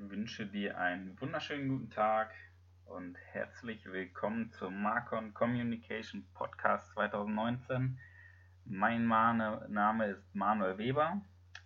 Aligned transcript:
wünsche 0.00 0.46
dir 0.46 0.78
einen 0.78 1.20
wunderschönen 1.20 1.68
guten 1.68 1.90
Tag 1.90 2.32
und 2.84 3.18
herzlich 3.32 3.84
willkommen 3.90 4.52
zum 4.52 4.80
Marcon 4.80 5.34
Communication 5.34 6.24
Podcast 6.34 6.92
2019. 6.92 7.98
Mein 8.64 9.08
Name 9.08 10.06
ist 10.06 10.34
Manuel 10.34 10.78
Weber. 10.78 11.20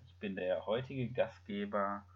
Ich 0.06 0.14
bin 0.16 0.34
der 0.34 0.64
heutige 0.64 1.10
Gastgeber 1.10 2.06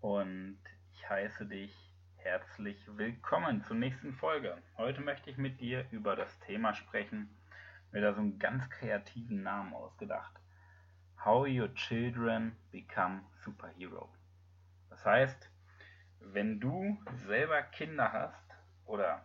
und 0.00 0.60
ich 0.92 1.08
heiße 1.10 1.46
dich 1.46 1.74
herzlich 2.16 2.78
willkommen 2.96 3.64
zur 3.64 3.76
nächsten 3.76 4.12
Folge. 4.12 4.56
Heute 4.76 5.00
möchte 5.00 5.28
ich 5.28 5.38
mit 5.38 5.60
dir 5.60 5.86
über 5.90 6.14
das 6.14 6.38
Thema 6.40 6.72
sprechen, 6.72 7.36
mir 7.90 8.00
da 8.00 8.14
so 8.14 8.20
einen 8.20 8.38
ganz 8.38 8.70
kreativen 8.70 9.42
Namen 9.42 9.74
ausgedacht. 9.74 10.38
How 11.24 11.48
Your 11.48 11.74
Children 11.74 12.54
Become 12.70 13.22
Superhero. 13.44 14.08
Das 14.92 15.06
heißt, 15.06 15.50
wenn 16.20 16.60
du 16.60 16.98
selber 17.26 17.62
Kinder 17.62 18.12
hast 18.12 18.54
oder 18.84 19.24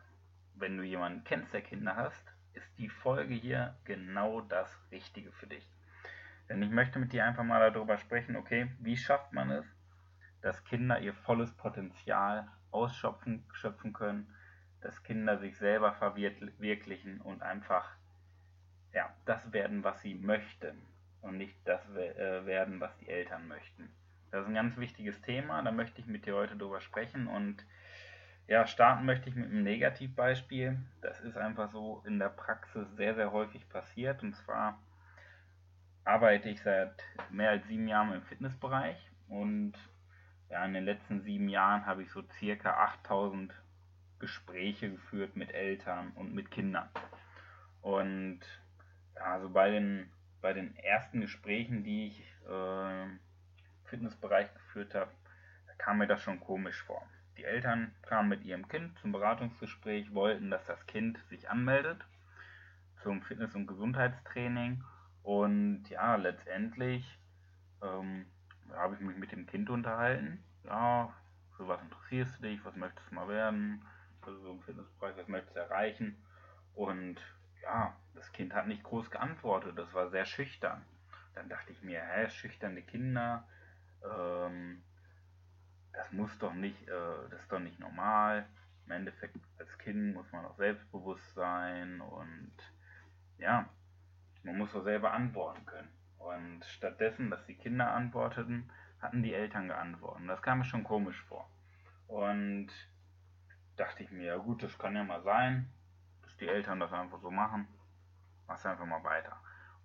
wenn 0.56 0.78
du 0.78 0.84
jemanden 0.84 1.26
kennst, 1.26 1.54
der 1.54 1.62
Kinder 1.62 1.98
hast, 1.98 2.24
ist 2.54 2.80
die 2.80 2.88
Folge 2.88 3.34
hier 3.34 3.76
genau 3.84 4.40
das 4.40 4.80
Richtige 4.92 5.30
für 5.34 5.48
dich. 5.48 5.70
Denn 6.48 6.64
ich 6.64 6.70
möchte 6.70 7.00
mit 7.00 7.12
dir 7.12 7.26
einfach 7.26 7.44
mal 7.44 7.70
darüber 7.70 7.98
sprechen, 7.98 8.38
okay, 8.38 8.72
wie 8.80 8.96
schafft 8.96 9.34
man 9.34 9.52
es, 9.52 9.66
dass 10.42 10.64
Kinder 10.64 11.02
ihr 11.02 11.14
volles 11.14 11.52
Potenzial 11.58 12.48
ausschöpfen 12.72 13.46
schöpfen 13.52 13.92
können, 13.92 14.34
dass 14.80 15.04
Kinder 15.04 15.38
sich 15.38 15.58
selber 15.58 15.92
verwirklichen 15.96 17.20
und 17.20 17.42
einfach 17.42 17.92
ja, 18.94 19.14
das 19.26 19.52
werden, 19.52 19.84
was 19.84 20.02
sie 20.02 20.16
möchten 20.16 20.82
und 21.20 21.38
nicht 21.38 21.58
das 21.66 21.82
äh, 21.90 22.46
werden, 22.46 22.80
was 22.80 22.96
die 23.00 23.10
Eltern 23.10 23.50
möchten. 23.50 23.92
Das 24.32 24.42
ist 24.42 24.48
ein 24.48 24.56
ganz 24.56 24.78
wichtiges 24.78 25.22
Thema, 25.22 25.62
da 25.62 25.72
möchte 25.72 26.02
ich 26.02 26.08
mit 26.08 26.26
dir 26.26 26.36
heute 26.36 26.58
drüber 26.58 26.82
sprechen 26.82 27.28
und 27.28 27.66
ja, 28.48 28.66
starten 28.66 29.06
möchte 29.06 29.30
ich 29.30 29.36
mit 29.36 29.50
einem 29.50 29.64
Negativbeispiel. 29.64 30.78
Das 31.02 31.20
ist 31.22 31.38
einfach 31.38 31.72
so 31.72 32.02
in 32.06 32.20
der 32.20 32.30
Praxis 32.30 32.88
sehr, 32.96 33.16
sehr 33.16 33.32
häufig 33.32 33.68
passiert 33.70 34.24
und 34.24 34.36
zwar 34.36 34.80
arbeite 36.04 36.50
ich 36.50 36.62
seit 36.62 37.04
mehr 37.30 37.52
als 37.52 37.68
sieben 37.68 37.88
Jahren 37.88 38.14
im 38.14 38.22
Fitnessbereich 38.22 38.98
und 39.28 39.74
ja, 40.50 40.64
in 40.66 40.74
den 40.74 40.86
letzten 40.86 41.22
sieben 41.22 41.50
Jahren 41.50 41.86
habe 41.86 42.04
ich 42.04 42.12
so 42.12 42.24
circa 42.40 42.72
8000 42.72 43.54
Gespräche 44.20 44.92
geführt 44.92 45.36
mit 45.36 45.54
Eltern 45.54 46.12
und 46.16 46.34
mit 46.34 46.50
Kindern. 46.52 46.90
Und 47.82 48.40
ja, 49.16 49.34
also 49.34 49.50
bei 49.50 49.70
den, 49.70 50.10
bei 50.42 50.54
den 50.54 50.76
ersten 50.78 51.22
Gesprächen, 51.22 51.84
die 51.84 52.08
ich 52.08 52.20
äh, 52.48 53.06
Fitnessbereich 53.88 54.54
geführt 54.54 54.94
habe, 54.96 55.12
da 55.68 55.74
kam 55.78 55.98
mir 55.98 56.08
das 56.08 56.22
schon 56.22 56.40
komisch 56.40 56.82
vor. 56.84 57.02
Die 57.38 57.44
Eltern 57.44 57.94
kamen 58.02 58.30
mit 58.30 58.44
ihrem 58.44 58.68
Kind 58.68 58.98
zum 59.00 59.12
Beratungsgespräch, 59.12 60.14
wollten, 60.14 60.50
dass 60.50 60.66
das 60.66 60.86
Kind 60.88 61.20
sich 61.30 61.50
anmeldet 61.50 62.04
zum 63.04 63.22
Fitness- 63.22 63.56
und 63.56 63.68
Gesundheitstraining. 63.68 64.84
Und 65.24 65.90
ja, 65.90 66.16
letztendlich 66.16 67.20
ähm, 67.82 68.26
habe 68.74 68.96
ich 68.96 69.02
mich 69.02 69.18
mit 69.18 69.32
dem 69.32 69.46
Kind 69.46 69.70
unterhalten. 69.70 70.44
Ja, 70.64 71.14
für 71.56 71.68
was 71.68 71.82
interessierst 71.82 72.38
du 72.38 72.44
dich, 72.44 72.64
was 72.66 72.76
möchtest 72.76 73.10
du 73.10 73.16
mal 73.16 73.28
werden, 73.28 73.86
also 74.22 74.40
so 74.40 74.52
im 74.52 74.62
Fitnessbereich, 74.62 75.16
was 75.18 75.28
möchtest 75.28 75.56
du 75.56 75.60
erreichen. 75.60 76.18
Und 76.74 77.18
ja, 77.64 77.96
das 78.14 78.32
Kind 78.32 78.54
hat 78.54 78.68
nicht 78.68 78.84
groß 78.84 79.10
geantwortet, 79.12 79.78
das 79.78 79.94
war 79.94 80.10
sehr 80.10 80.26
schüchtern. 80.26 80.84
Dann 81.34 81.50
dachte 81.50 81.72
ich 81.72 81.82
mir, 81.82 82.02
hä, 82.02 82.30
schüchterne 82.30 82.82
Kinder, 82.82 83.48
ähm, 84.18 84.84
das 85.94 86.12
muss 86.12 86.38
doch 86.40 86.54
nicht, 86.54 86.88
äh, 86.88 87.30
das 87.30 87.42
ist 87.42 87.52
doch 87.52 87.60
nicht 87.60 87.80
normal. 87.80 88.48
Im 88.86 88.92
Endeffekt 88.92 89.38
als 89.60 89.78
Kind 89.80 90.14
muss 90.14 90.32
man 90.32 90.46
auch 90.46 90.56
selbstbewusst 90.56 91.34
sein 91.34 92.00
und 92.02 92.54
ja, 93.38 93.68
man 94.44 94.58
muss 94.58 94.72
doch 94.72 94.84
selber 94.84 95.12
antworten 95.12 95.66
können. 95.66 95.90
Und 96.18 96.64
stattdessen, 96.66 97.30
dass 97.30 97.46
die 97.46 97.56
Kinder 97.56 97.92
antworteten, 97.92 98.70
hatten 99.02 99.24
die 99.24 99.34
Eltern 99.34 99.68
geantwortet. 99.68 100.28
Das 100.28 100.42
kam 100.42 100.60
mir 100.60 100.66
schon 100.66 100.84
komisch 100.84 101.22
vor. 101.24 101.50
Und 102.08 102.70
dachte 103.76 104.04
ich 104.04 104.12
mir, 104.12 104.26
ja 104.26 104.38
gut, 104.38 104.64
das 104.64 104.78
kann 104.78 104.96
ja 104.96 105.04
mal 105.04 105.22
sein, 105.22 105.70
dass 106.24 106.36
die 106.38 106.48
Eltern 106.48 106.80
das 106.80 106.92
einfach 106.94 107.20
so 107.20 107.30
machen. 107.30 107.68
Mach's 108.48 108.66
einfach 108.66 108.86
mal 108.86 109.04
weiter. 109.04 109.38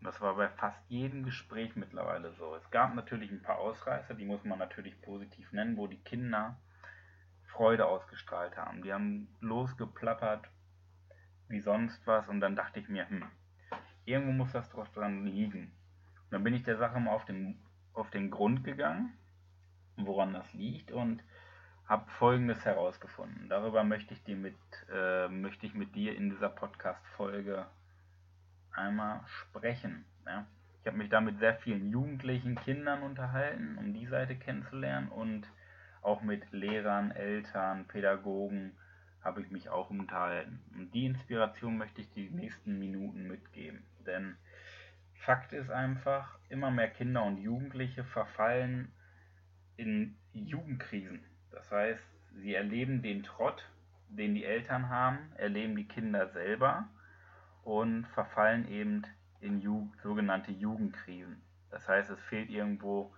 Und 0.03 0.09
das 0.09 0.21
war 0.21 0.35
bei 0.35 0.49
fast 0.49 0.83
jedem 0.89 1.23
Gespräch 1.23 1.77
mittlerweile 1.77 2.33
so. 2.33 2.57
Es 2.57 2.69
gab 2.73 2.93
natürlich 2.97 3.31
ein 3.31 3.41
paar 3.41 3.59
Ausreißer, 3.59 4.15
die 4.15 4.25
muss 4.25 4.43
man 4.43 4.59
natürlich 4.59 5.01
positiv 5.01 5.53
nennen, 5.53 5.77
wo 5.77 5.87
die 5.87 6.03
Kinder 6.03 6.57
Freude 7.45 7.87
ausgestrahlt 7.87 8.57
haben. 8.57 8.83
Die 8.83 8.93
haben 8.93 9.29
losgeplappert 9.41 10.49
wie 11.47 11.61
sonst 11.61 12.05
was 12.05 12.29
und 12.29 12.41
dann 12.41 12.57
dachte 12.57 12.81
ich 12.81 12.89
mir, 12.89 13.09
hm, 13.09 13.25
irgendwo 14.05 14.33
muss 14.33 14.51
das 14.51 14.69
doch 14.71 14.89
dran 14.89 15.25
liegen. 15.25 15.71
Und 16.25 16.33
dann 16.33 16.43
bin 16.43 16.55
ich 16.55 16.65
der 16.65 16.79
Sache 16.79 16.99
mal 16.99 17.13
auf 17.13 17.25
den, 17.25 17.63
auf 17.93 18.11
den 18.11 18.33
Grund 18.33 18.65
gegangen, 18.65 19.17
woran 19.97 20.33
das 20.33 20.53
liegt 20.53 20.91
und 20.91 21.23
habe 21.87 22.11
Folgendes 22.11 22.65
herausgefunden. 22.65 23.49
Darüber 23.49 23.84
möchte 23.84 24.15
ich, 24.15 24.25
dir 24.25 24.34
mit, 24.34 24.57
äh, 24.93 25.29
möchte 25.29 25.65
ich 25.65 25.75
mit 25.75 25.95
dir 25.95 26.17
in 26.17 26.29
dieser 26.29 26.49
Podcast-Folge 26.49 27.67
einmal 28.75 29.21
sprechen. 29.27 30.05
Ja. 30.27 30.47
Ich 30.81 30.87
habe 30.87 30.99
mich 30.99 31.10
da 31.10 31.21
mit 31.21 31.38
sehr 31.38 31.55
vielen 31.56 31.91
jugendlichen 31.91 32.56
Kindern 32.56 33.03
unterhalten, 33.03 33.78
um 33.78 33.94
die 33.94 34.06
Seite 34.06 34.34
kennenzulernen 34.34 35.09
und 35.09 35.47
auch 36.03 36.22
mit 36.22 36.50
Lehrern, 36.50 37.12
Eltern, 37.12 37.87
Pädagogen 37.87 38.72
habe 39.22 39.41
ich 39.41 39.50
mich 39.50 39.69
auch 39.69 39.91
unterhalten. 39.91 40.60
Und 40.75 40.93
die 40.93 41.06
Inspiration 41.06 41.78
möchte 41.78 42.00
ich 42.00 42.10
die 42.10 42.28
nächsten 42.31 42.78
Minuten 42.78 43.28
mitgeben. 43.28 43.84
Denn 44.05 44.37
Fakt 45.15 45.53
ist 45.53 45.71
einfach, 45.71 46.37
immer 46.49 46.72
mehr 46.72 46.91
Kinder 46.91 47.22
und 47.22 47.39
Jugendliche 47.39 48.03
verfallen 48.03 48.91
in 49.77 50.16
Jugendkrisen. 50.33 51.22
Das 51.53 51.71
heißt, 51.71 52.03
sie 52.41 52.54
erleben 52.54 53.03
den 53.03 53.22
Trott, 53.22 53.65
den 54.09 54.34
die 54.34 54.44
Eltern 54.44 54.89
haben, 54.89 55.19
erleben 55.37 55.77
die 55.77 55.87
Kinder 55.87 56.28
selber 56.31 56.89
und 57.65 58.06
verfallen 58.09 58.69
eben 58.69 59.03
in 59.41 59.61
Jugend, 59.61 60.00
sogenannte 60.03 60.53
Jugendkrisen. 60.53 61.43
Das 61.71 61.89
heißt, 61.89 62.11
es 62.11 62.21
fehlt 62.21 62.50
irgendwo, 62.50 63.12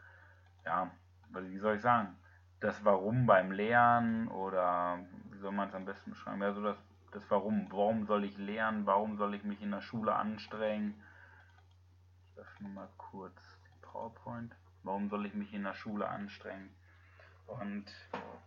ja, 0.64 0.90
wie 1.30 1.58
soll 1.58 1.76
ich 1.76 1.82
sagen, 1.82 2.16
das 2.60 2.84
Warum 2.84 3.26
beim 3.26 3.52
Lernen 3.52 4.28
oder 4.28 4.98
wie 5.30 5.38
soll 5.38 5.52
man 5.52 5.68
es 5.68 5.74
am 5.74 5.84
besten 5.84 6.10
beschreiben? 6.10 6.40
Ja, 6.40 6.52
so 6.52 6.62
das, 6.62 6.78
das 7.12 7.30
Warum. 7.30 7.66
Warum 7.70 8.06
soll 8.06 8.24
ich 8.24 8.38
lernen? 8.38 8.86
Warum 8.86 9.16
soll 9.16 9.34
ich 9.34 9.44
mich 9.44 9.60
in 9.60 9.70
der 9.70 9.82
Schule 9.82 10.14
anstrengen? 10.14 10.94
Ich 12.32 12.40
öffne 12.40 12.68
mal 12.68 12.88
kurz 12.96 13.58
die 13.66 13.82
PowerPoint. 13.82 14.54
Warum 14.82 15.08
soll 15.08 15.26
ich 15.26 15.34
mich 15.34 15.52
in 15.52 15.64
der 15.64 15.74
Schule 15.74 16.08
anstrengen? 16.08 16.70
Und 17.46 17.84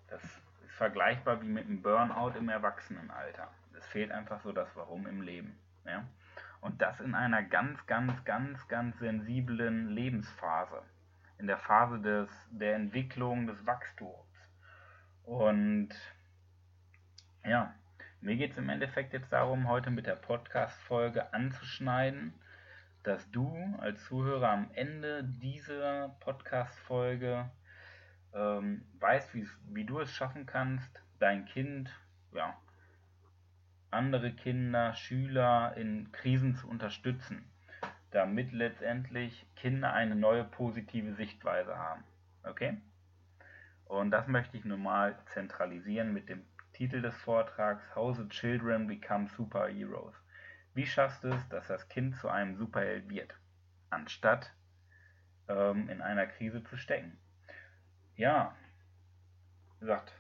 das 0.08 0.24
ist 0.24 0.42
vergleichbar 0.78 1.42
wie 1.42 1.48
mit 1.48 1.66
einem 1.66 1.82
Burnout 1.82 2.38
im 2.38 2.50
Erwachsenenalter. 2.50 3.50
Es 3.78 3.86
fehlt 3.86 4.12
einfach 4.12 4.40
so 4.42 4.52
das 4.52 4.76
Warum 4.76 5.06
im 5.06 5.22
Leben. 5.22 5.60
Ja? 5.88 6.08
Und 6.62 6.82
das 6.82 7.00
in 7.00 7.16
einer 7.16 7.44
ganz, 7.44 7.86
ganz, 7.86 8.24
ganz, 8.26 8.68
ganz 8.68 8.98
sensiblen 9.00 9.90
Lebensphase. 9.90 10.84
In 11.38 11.48
der 11.48 11.58
Phase 11.58 12.00
des, 12.00 12.30
der 12.52 12.76
Entwicklung, 12.76 13.48
des 13.48 13.66
Wachstums. 13.66 14.28
Und 15.24 15.90
ja, 17.46 17.74
mir 18.22 18.36
geht 18.36 18.52
es 18.52 18.58
im 18.58 18.70
Endeffekt 18.70 19.14
jetzt 19.14 19.32
darum, 19.32 19.68
heute 19.68 19.92
mit 19.92 20.08
der 20.08 20.16
Podcast-Folge 20.16 21.34
anzuschneiden, 21.34 22.34
dass 23.04 23.30
du 23.32 23.56
als 23.80 24.04
Zuhörer 24.06 24.50
am 24.50 24.72
Ende 24.74 25.24
dieser 25.24 26.10
Podcast-Folge 26.20 27.50
ähm, 28.34 28.86
weißt, 29.00 29.30
wie 29.34 29.86
du 29.86 30.00
es 30.00 30.12
schaffen 30.12 30.46
kannst, 30.46 31.02
dein 31.20 31.46
Kind 31.46 31.90
ja, 32.34 32.58
andere 33.92 34.32
Kinder, 34.32 34.94
Schüler 34.94 35.76
in 35.78 36.12
Krisen 36.12 36.56
zu 36.56 36.68
unterstützen, 36.68 37.50
damit 38.12 38.52
letztendlich 38.52 39.46
Kinder 39.56 39.94
eine 39.94 40.16
neue 40.16 40.44
positive 40.44 41.14
Sichtweise 41.14 41.78
haben. 41.78 42.04
Okay? 42.44 42.78
Und 43.86 44.12
das 44.12 44.28
möchte 44.28 44.58
ich 44.58 44.66
nun 44.66 44.84
mal 44.84 45.18
zentralisieren 45.34 46.14
mit 46.14 46.30
dem 46.30 46.46
Titel 46.74 47.02
des 47.02 47.16
Vortrags 47.16 47.84
How 47.96 48.16
the 48.16 48.28
Children 48.30 48.88
Become 48.88 49.28
Superheroes. 49.30 50.16
Wie 50.74 50.86
schaffst 50.86 51.24
du 51.24 51.30
es, 51.30 51.50
dass 51.50 51.68
das 51.68 51.88
Kind 51.90 52.16
zu 52.18 52.30
einem 52.30 52.56
Superheld 52.56 53.10
wird, 53.10 53.34
anstatt 53.90 54.54
ähm, 55.48 55.90
in 55.90 56.02
einer 56.02 56.28
Krise 56.28 56.64
zu 56.64 56.78
stecken? 56.78 57.18
Ja, 58.16 58.56
wie 59.74 59.80
gesagt, 59.80 60.14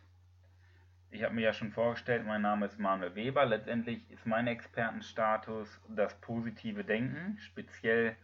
ich 1.12 1.24
habe 1.24 1.34
mir 1.34 1.42
ja 1.42 1.54
schon 1.54 1.72
vorgestellt, 1.72 2.26
mein 2.26 2.42
Name 2.42 2.66
ist 2.66 2.80
Manuel 2.80 3.16
Weber. 3.16 3.46
Letztendlich 3.46 4.10
ist 4.12 4.26
mein 4.26 4.48
Expertenstatus 4.48 5.80
das 5.88 6.14
positive 6.22 6.84
Denken. 6.84 7.38
Speziell 7.40 8.16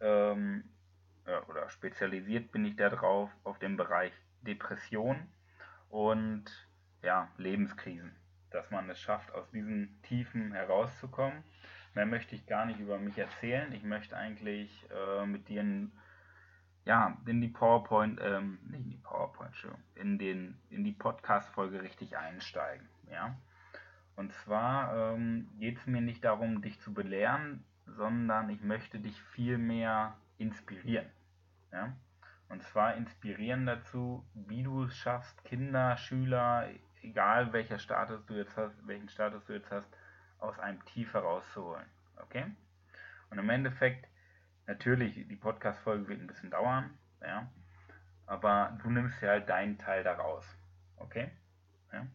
ähm, 0.00 0.64
oder 1.48 1.68
spezialisiert 1.68 2.50
bin 2.50 2.64
ich 2.64 2.76
darauf 2.76 3.30
auf 3.44 3.58
den 3.58 3.76
Bereich 3.76 4.12
Depression 4.40 5.28
und 5.88 6.44
ja, 7.02 7.28
Lebenskrisen. 7.36 8.14
Dass 8.50 8.70
man 8.70 8.88
es 8.90 9.00
schafft, 9.00 9.32
aus 9.32 9.50
diesen 9.50 10.00
Tiefen 10.02 10.52
herauszukommen. 10.52 11.44
Mehr 11.94 12.06
möchte 12.06 12.34
ich 12.34 12.46
gar 12.46 12.64
nicht 12.64 12.80
über 12.80 12.98
mich 12.98 13.18
erzählen. 13.18 13.72
Ich 13.72 13.82
möchte 13.82 14.16
eigentlich 14.16 14.70
äh, 14.90 15.26
mit 15.26 15.48
dir 15.48 15.60
in, 15.60 15.92
ja, 16.84 17.16
in 17.26 17.40
die 17.40 17.48
PowerPoint, 17.48 18.20
ähm, 18.22 18.58
nicht 18.70 18.84
in 18.84 18.90
die 18.90 18.96
PowerPoint, 18.96 19.54
in, 19.94 20.18
den, 20.18 20.58
in 20.70 20.84
die 20.84 20.92
Podcast-Folge 20.92 21.82
richtig 21.82 22.16
einsteigen. 22.16 22.88
Ja? 23.10 23.36
Und 24.16 24.32
zwar 24.32 25.14
ähm, 25.14 25.48
geht 25.58 25.78
es 25.78 25.86
mir 25.86 26.00
nicht 26.00 26.24
darum, 26.24 26.60
dich 26.62 26.80
zu 26.80 26.92
belehren, 26.92 27.64
sondern 27.86 28.50
ich 28.50 28.60
möchte 28.62 28.98
dich 28.98 29.20
vielmehr 29.34 30.16
inspirieren. 30.38 31.06
Ja? 31.72 31.92
Und 32.48 32.62
zwar 32.64 32.96
inspirieren 32.96 33.64
dazu, 33.64 34.24
wie 34.34 34.62
du 34.62 34.84
es 34.84 34.96
schaffst, 34.96 35.42
Kinder, 35.44 35.96
Schüler, 35.96 36.68
egal 37.00 37.52
welcher 37.52 37.78
Status 37.78 38.26
du 38.26 38.34
jetzt 38.34 38.56
hast, 38.56 38.86
welchen 38.86 39.08
Status 39.08 39.44
du 39.46 39.54
jetzt 39.54 39.70
hast, 39.70 39.88
aus 40.38 40.58
einem 40.58 40.84
Tief 40.86 41.14
herauszuholen. 41.14 41.86
Okay? 42.16 42.44
Und 43.30 43.38
im 43.38 43.48
Endeffekt, 43.48 44.06
natürlich, 44.66 45.14
die 45.14 45.36
Podcast-Folge 45.36 46.08
wird 46.08 46.20
ein 46.20 46.26
bisschen 46.26 46.50
dauern, 46.50 46.90
ja, 47.20 47.48
aber 48.26 48.78
du 48.82 48.90
nimmst 48.90 49.20
ja 49.22 49.30
halt 49.30 49.48
deinen 49.48 49.78
Teil 49.78 50.04
daraus. 50.04 50.44
Okay? 50.96 51.30
Ja? 51.92 52.06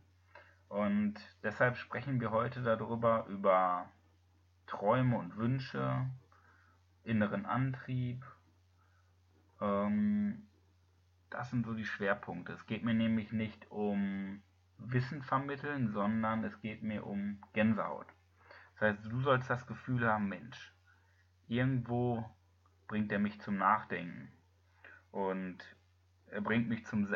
Und 0.69 1.15
deshalb 1.43 1.77
sprechen 1.77 2.19
wir 2.19 2.31
heute 2.31 2.61
darüber, 2.61 3.25
über 3.27 3.89
Träume 4.65 5.17
und 5.17 5.37
Wünsche, 5.37 6.05
inneren 7.03 7.45
Antrieb. 7.45 8.25
Ähm, 9.61 10.47
das 11.29 11.49
sind 11.49 11.65
so 11.65 11.73
die 11.73 11.85
Schwerpunkte. 11.85 12.53
Es 12.53 12.65
geht 12.65 12.83
mir 12.83 12.93
nämlich 12.93 13.31
nicht 13.31 13.69
um 13.71 14.41
Wissen 14.77 15.21
vermitteln, 15.23 15.91
sondern 15.91 16.43
es 16.43 16.59
geht 16.61 16.83
mir 16.83 17.05
um 17.05 17.41
Gänsehaut. 17.53 18.07
Das 18.73 18.89
heißt, 18.89 19.11
du 19.11 19.21
sollst 19.21 19.49
das 19.49 19.65
Gefühl 19.65 20.07
haben, 20.07 20.29
Mensch, 20.29 20.73
irgendwo 21.47 22.29
bringt 22.87 23.11
er 23.11 23.19
mich 23.19 23.39
zum 23.41 23.57
Nachdenken. 23.57 24.31
Und 25.11 25.57
er 26.27 26.41
bringt 26.41 26.69
mich 26.69 26.85
zum, 26.85 27.07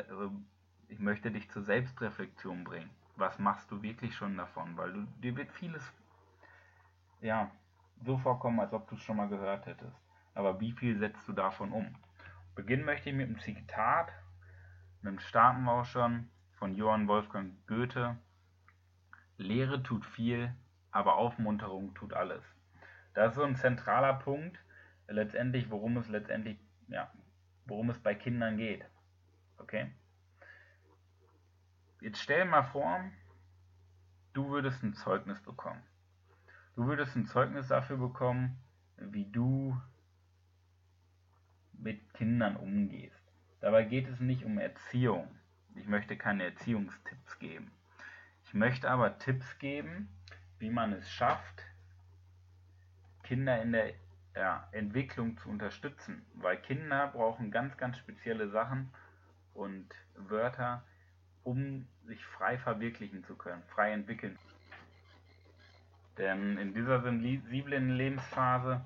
ich 0.88 1.00
möchte 1.00 1.32
dich 1.32 1.50
zur 1.50 1.64
Selbstreflexion 1.64 2.64
bringen. 2.64 2.90
Was 3.16 3.40
machst 3.40 3.70
du 3.72 3.82
wirklich 3.82 4.16
schon 4.16 4.38
davon? 4.38 4.78
Weil 4.78 4.94
du, 4.94 5.02
dir 5.22 5.36
wird 5.36 5.52
vieles, 5.52 5.84
ja, 7.22 7.52
so 8.04 8.18
vorkommen, 8.18 8.60
als 8.60 8.74
ob 8.74 8.88
du 8.88 8.96
es 8.96 9.02
schon 9.02 9.18
mal 9.18 9.30
gehört 9.30 9.66
hättest. 9.66 9.96
Aber 10.34 10.60
wie 10.60 10.72
viel 10.72 10.98
setzt 10.98 11.28
du 11.28 11.34
davon 11.34 11.72
um? 11.72 11.96
Beginnen 12.56 12.86
möchte 12.86 13.10
ich 13.10 13.16
mit 13.16 13.28
einem 13.28 13.40
Zitat, 13.40 14.12
einem 15.02 15.20
starten 15.20 15.64
wir 15.64 15.74
auch 15.74 15.86
schon, 15.86 16.30
von 16.54 16.76
Johann 16.76 17.08
Wolfgang 17.08 17.56
Goethe. 17.68 18.18
Lehre 19.38 19.82
tut 19.82 20.06
viel, 20.06 20.54
aber 20.92 21.16
Aufmunterung 21.16 21.94
tut 21.96 22.14
alles. 22.14 22.44
Das 23.14 23.32
ist 23.32 23.36
so 23.36 23.44
ein 23.44 23.56
zentraler 23.56 24.14
Punkt, 24.14 24.60
letztendlich, 25.12 25.70
worum 25.70 25.98
es 25.98 26.08
letztendlich, 26.08 26.58
ja, 26.88 27.12
worum 27.66 27.90
es 27.90 28.00
bei 28.00 28.16
Kindern 28.16 28.58
geht. 28.58 28.86
Okay? 29.58 29.92
Jetzt 32.00 32.20
stell 32.20 32.46
mal 32.46 32.64
vor, 32.64 33.04
du 34.34 34.50
würdest 34.50 34.84
ein 34.84 34.94
Zeugnis 34.94 35.40
bekommen. 35.42 35.84
Du 36.76 36.86
würdest 36.86 37.16
ein 37.16 37.26
Zeugnis 37.26 37.68
dafür 37.68 37.98
bekommen, 37.98 38.58
wie 38.98 39.26
du 39.26 39.80
mit 41.74 42.14
Kindern 42.14 42.56
umgehst. 42.56 43.22
Dabei 43.60 43.84
geht 43.84 44.08
es 44.08 44.20
nicht 44.20 44.44
um 44.46 44.58
Erziehung. 44.58 45.28
Ich 45.76 45.88
möchte 45.88 46.18
keine 46.18 46.44
Erziehungstipps 46.46 47.40
geben. 47.40 47.72
Ich 48.46 48.54
möchte 48.54 48.90
aber 48.90 49.18
Tipps 49.20 49.60
geben, 49.60 50.10
wie 50.60 50.70
man 50.70 50.94
es 50.94 51.10
schafft, 51.10 51.64
Kinder 53.24 53.62
in 53.62 53.72
der 53.72 53.94
ja, 54.36 54.68
Entwicklung 54.72 55.38
zu 55.38 55.50
unterstützen. 55.50 56.26
Weil 56.36 56.58
Kinder 56.58 57.08
brauchen 57.08 57.52
ganz, 57.52 57.78
ganz 57.78 57.98
spezielle 57.98 58.50
Sachen 58.50 58.90
und 59.54 59.88
Wörter, 60.16 60.84
um 61.44 61.88
sich 62.06 62.24
frei 62.26 62.58
verwirklichen 62.58 63.24
zu 63.24 63.36
können, 63.36 63.64
frei 63.74 63.92
entwickeln. 63.92 64.38
Denn 66.18 66.58
in 66.58 66.74
dieser 66.74 67.02
sensiblen 67.02 67.96
Lebensphase, 67.96 68.82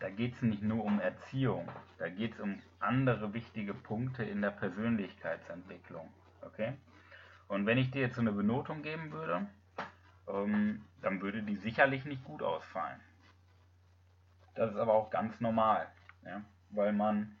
da 0.00 0.10
geht 0.10 0.34
es 0.34 0.42
nicht 0.42 0.62
nur 0.62 0.84
um 0.84 1.00
Erziehung, 1.00 1.68
da 1.98 2.08
geht 2.08 2.34
es 2.34 2.40
um 2.40 2.60
andere 2.78 3.32
wichtige 3.32 3.74
Punkte 3.74 4.22
in 4.22 4.42
der 4.42 4.50
Persönlichkeitsentwicklung. 4.50 6.08
Okay? 6.42 6.74
Und 7.48 7.66
wenn 7.66 7.78
ich 7.78 7.90
dir 7.90 8.02
jetzt 8.02 8.16
so 8.16 8.20
eine 8.20 8.32
Benotung 8.32 8.82
geben 8.82 9.12
würde, 9.12 9.46
ähm, 10.28 10.82
dann 11.02 11.20
würde 11.20 11.42
die 11.42 11.56
sicherlich 11.56 12.04
nicht 12.04 12.24
gut 12.24 12.42
ausfallen. 12.42 13.00
Das 14.54 14.70
ist 14.70 14.76
aber 14.76 14.94
auch 14.94 15.10
ganz 15.10 15.40
normal, 15.40 15.88
ja? 16.24 16.42
weil 16.70 16.92
man 16.92 17.36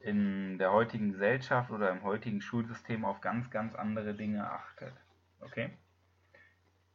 in 0.00 0.58
der 0.58 0.72
heutigen 0.72 1.12
Gesellschaft 1.12 1.70
oder 1.70 1.90
im 1.90 2.02
heutigen 2.02 2.40
Schulsystem 2.40 3.04
auf 3.04 3.20
ganz, 3.20 3.50
ganz 3.50 3.74
andere 3.74 4.14
Dinge 4.14 4.48
achtet. 4.50 4.94
Okay? 5.40 5.70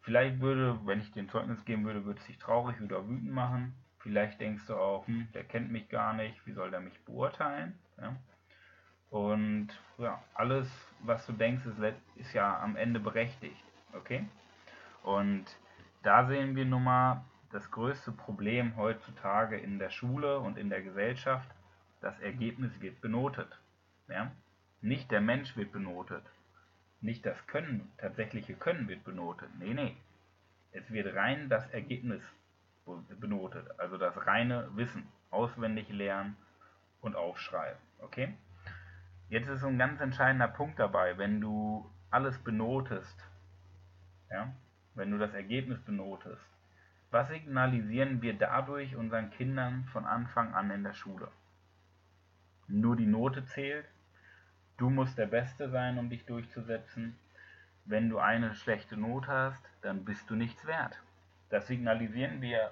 Vielleicht 0.01 0.39
würde, 0.39 0.79
wenn 0.85 1.01
ich 1.01 1.11
dir 1.11 1.21
ein 1.21 1.29
Zeugnis 1.29 1.63
geben 1.65 1.85
würde, 1.85 2.05
würde 2.05 2.19
es 2.19 2.25
dich 2.25 2.37
traurig 2.37 2.81
oder 2.81 3.07
wütend 3.07 3.31
machen. 3.31 3.73
Vielleicht 3.99 4.41
denkst 4.41 4.67
du 4.67 4.75
auch, 4.75 5.07
hm, 5.07 5.27
der 5.33 5.43
kennt 5.43 5.71
mich 5.71 5.87
gar 5.89 6.13
nicht, 6.13 6.45
wie 6.45 6.53
soll 6.53 6.71
der 6.71 6.81
mich 6.81 6.99
beurteilen? 7.05 7.79
Ja? 8.01 8.15
Und 9.09 9.69
ja, 9.97 10.21
alles, 10.33 10.67
was 11.03 11.25
du 11.25 11.33
denkst, 11.33 11.65
ist, 11.65 11.77
ist 12.15 12.33
ja 12.33 12.59
am 12.59 12.75
Ende 12.75 12.99
berechtigt. 12.99 13.63
Okay? 13.93 14.25
Und 15.03 15.45
da 16.01 16.25
sehen 16.25 16.55
wir 16.55 16.65
nun 16.65 16.83
mal 16.83 17.23
das 17.53 17.69
größte 17.71 18.11
Problem 18.11 18.75
heutzutage 18.75 19.57
in 19.57 19.79
der 19.79 19.89
Schule 19.89 20.39
und 20.39 20.57
in 20.57 20.69
der 20.69 20.81
Gesellschaft 20.81 21.49
das 22.01 22.19
Ergebnis 22.19 22.81
wird 22.81 22.99
benotet. 23.01 23.47
Ja? 24.07 24.31
Nicht 24.81 25.11
der 25.11 25.21
Mensch 25.21 25.55
wird 25.55 25.71
benotet. 25.71 26.23
Nicht 27.01 27.25
das 27.25 27.45
Können, 27.47 27.91
tatsächliche 27.97 28.55
Können 28.55 28.87
wird 28.87 29.03
benotet. 29.03 29.49
Nee, 29.59 29.73
nee. 29.73 29.95
Es 30.71 30.89
wird 30.91 31.15
rein 31.15 31.49
das 31.49 31.67
Ergebnis 31.69 32.21
benotet. 33.19 33.67
Also 33.79 33.97
das 33.97 34.25
reine 34.25 34.69
Wissen. 34.75 35.07
Auswendig 35.29 35.89
lernen 35.89 36.35
und 37.01 37.15
aufschreiben. 37.15 37.79
Okay? 37.99 38.33
Jetzt 39.29 39.47
ist 39.47 39.61
so 39.61 39.67
ein 39.67 39.77
ganz 39.77 39.99
entscheidender 40.01 40.47
Punkt 40.47 40.79
dabei, 40.79 41.17
wenn 41.17 41.41
du 41.41 41.89
alles 42.11 42.37
benotest, 42.39 43.17
ja, 44.29 44.53
wenn 44.95 45.09
du 45.09 45.17
das 45.17 45.33
Ergebnis 45.33 45.79
benotest, 45.81 46.52
was 47.13 47.29
signalisieren 47.29 48.21
wir 48.21 48.33
dadurch 48.33 48.95
unseren 48.95 49.29
Kindern 49.29 49.85
von 49.85 50.05
Anfang 50.05 50.53
an 50.53 50.71
in 50.71 50.83
der 50.83 50.93
Schule? 50.93 51.29
nur 52.67 52.95
die 52.95 53.05
Note 53.05 53.45
zählt. 53.45 53.85
Du 54.77 54.89
musst 54.89 55.17
der 55.17 55.27
Beste 55.27 55.69
sein, 55.69 55.97
um 55.97 56.09
dich 56.09 56.25
durchzusetzen. 56.25 57.17
Wenn 57.85 58.09
du 58.09 58.19
eine 58.19 58.55
schlechte 58.55 58.97
Note 58.97 59.27
hast, 59.27 59.63
dann 59.81 60.05
bist 60.05 60.29
du 60.29 60.35
nichts 60.35 60.65
wert. 60.65 60.99
Das 61.49 61.67
signalisieren 61.67 62.41
wir 62.41 62.71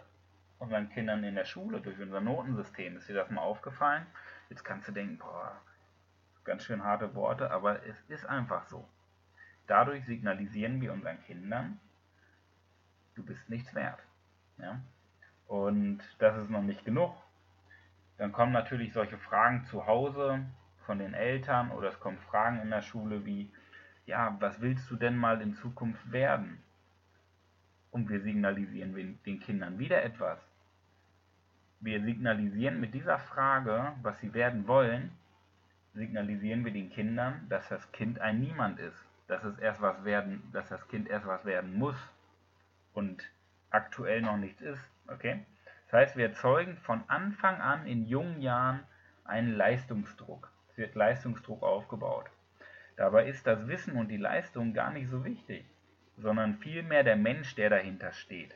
unseren 0.58 0.90
Kindern 0.90 1.24
in 1.24 1.36
der 1.36 1.46
Schule 1.46 1.82
durch 1.82 2.00
unser 2.00 2.22
Notensystem. 2.22 2.98
Ist 2.98 3.10
dir 3.10 3.16
das 3.16 3.30
mal 3.30 3.42
aufgefallen? 3.42 4.06
Jetzt 4.50 4.64
kannst 4.64 4.88
du 4.88 4.92
denken, 4.92 5.18
boah, 5.18 5.56
ganz 6.44 6.64
schön 6.64 6.84
harte 6.84 7.14
Worte, 7.14 7.52
aber 7.52 7.86
es 7.86 8.02
ist 8.08 8.26
einfach 8.26 8.66
so. 8.68 8.88
Dadurch 9.68 10.06
signalisieren 10.06 10.82
wir 10.82 10.92
unseren 10.94 11.22
Kindern, 11.24 11.80
du 13.16 13.24
bist 13.24 13.50
nichts 13.50 13.74
wert. 13.76 14.00
Ja? 14.62 14.82
Und 15.48 16.00
das 16.20 16.38
ist 16.38 16.50
noch 16.50 16.62
nicht 16.62 16.86
genug. 16.86 17.14
Dann 18.18 18.32
kommen 18.32 18.52
natürlich 18.52 18.94
solche 18.94 19.18
Fragen 19.18 19.66
zu 19.66 19.88
Hause 19.88 20.46
von 20.86 21.00
den 21.00 21.14
Eltern 21.14 21.72
oder 21.72 21.90
es 21.90 22.00
kommen 22.00 22.20
Fragen 22.30 22.62
in 22.62 22.70
der 22.70 22.82
Schule 22.82 23.26
wie, 23.26 23.52
ja, 24.06 24.36
was 24.40 24.62
willst 24.62 24.90
du 24.90 24.96
denn 24.96 25.18
mal 25.18 25.42
in 25.42 25.54
Zukunft 25.56 26.12
werden? 26.12 26.62
Und 27.92 28.10
wir 28.10 28.22
signalisieren 28.22 29.20
den 29.26 29.40
Kindern 29.40 29.80
wieder 29.80 30.04
etwas. 30.04 30.40
Wir 31.80 32.02
signalisieren 32.02 32.80
mit 32.80 32.94
dieser 32.94 33.20
Frage, 33.20 33.94
was 34.02 34.20
sie 34.20 34.34
werden 34.34 34.68
wollen, 34.68 35.12
signalisieren 35.94 36.64
wir 36.64 36.72
den 36.72 36.90
Kindern, 36.92 37.48
dass 37.50 37.68
das 37.70 37.92
Kind 37.92 38.20
ein 38.20 38.40
Niemand 38.40 38.80
ist, 38.80 39.06
dass 39.28 39.44
es 39.44 39.58
erst 39.58 39.82
was 39.82 40.04
werden, 40.06 40.44
dass 40.54 40.70
das 40.70 40.88
Kind 40.88 41.10
erst 41.10 41.26
was 41.26 41.44
werden 41.44 41.78
muss 41.78 41.98
und 42.94 43.24
aktuell 43.72 44.22
noch 44.22 44.38
nichts 44.38 44.62
ist, 44.62 44.82
okay? 45.08 45.46
Das 45.86 45.94
heißt, 45.94 46.18
wir 46.18 46.28
erzeugen 46.28 46.78
von 46.78 47.04
Anfang 47.08 47.60
an 47.60 47.86
in 47.86 48.06
jungen 48.06 48.42
Jahren 48.42 48.82
einen 49.26 49.56
Leistungsdruck. 49.56 50.52
Es 50.70 50.78
wird 50.78 50.96
Leistungsdruck 50.96 51.64
aufgebaut. 51.64 52.30
Dabei 52.96 53.28
ist 53.28 53.48
das 53.48 53.68
Wissen 53.68 53.96
und 53.96 54.10
die 54.10 54.18
Leistung 54.18 54.74
gar 54.74 54.92
nicht 54.92 55.10
so 55.10 55.26
wichtig, 55.26 55.66
sondern 56.18 56.56
vielmehr 56.56 57.04
der 57.04 57.16
Mensch, 57.16 57.56
der 57.56 57.70
dahinter 57.70 58.12
steht. 58.14 58.56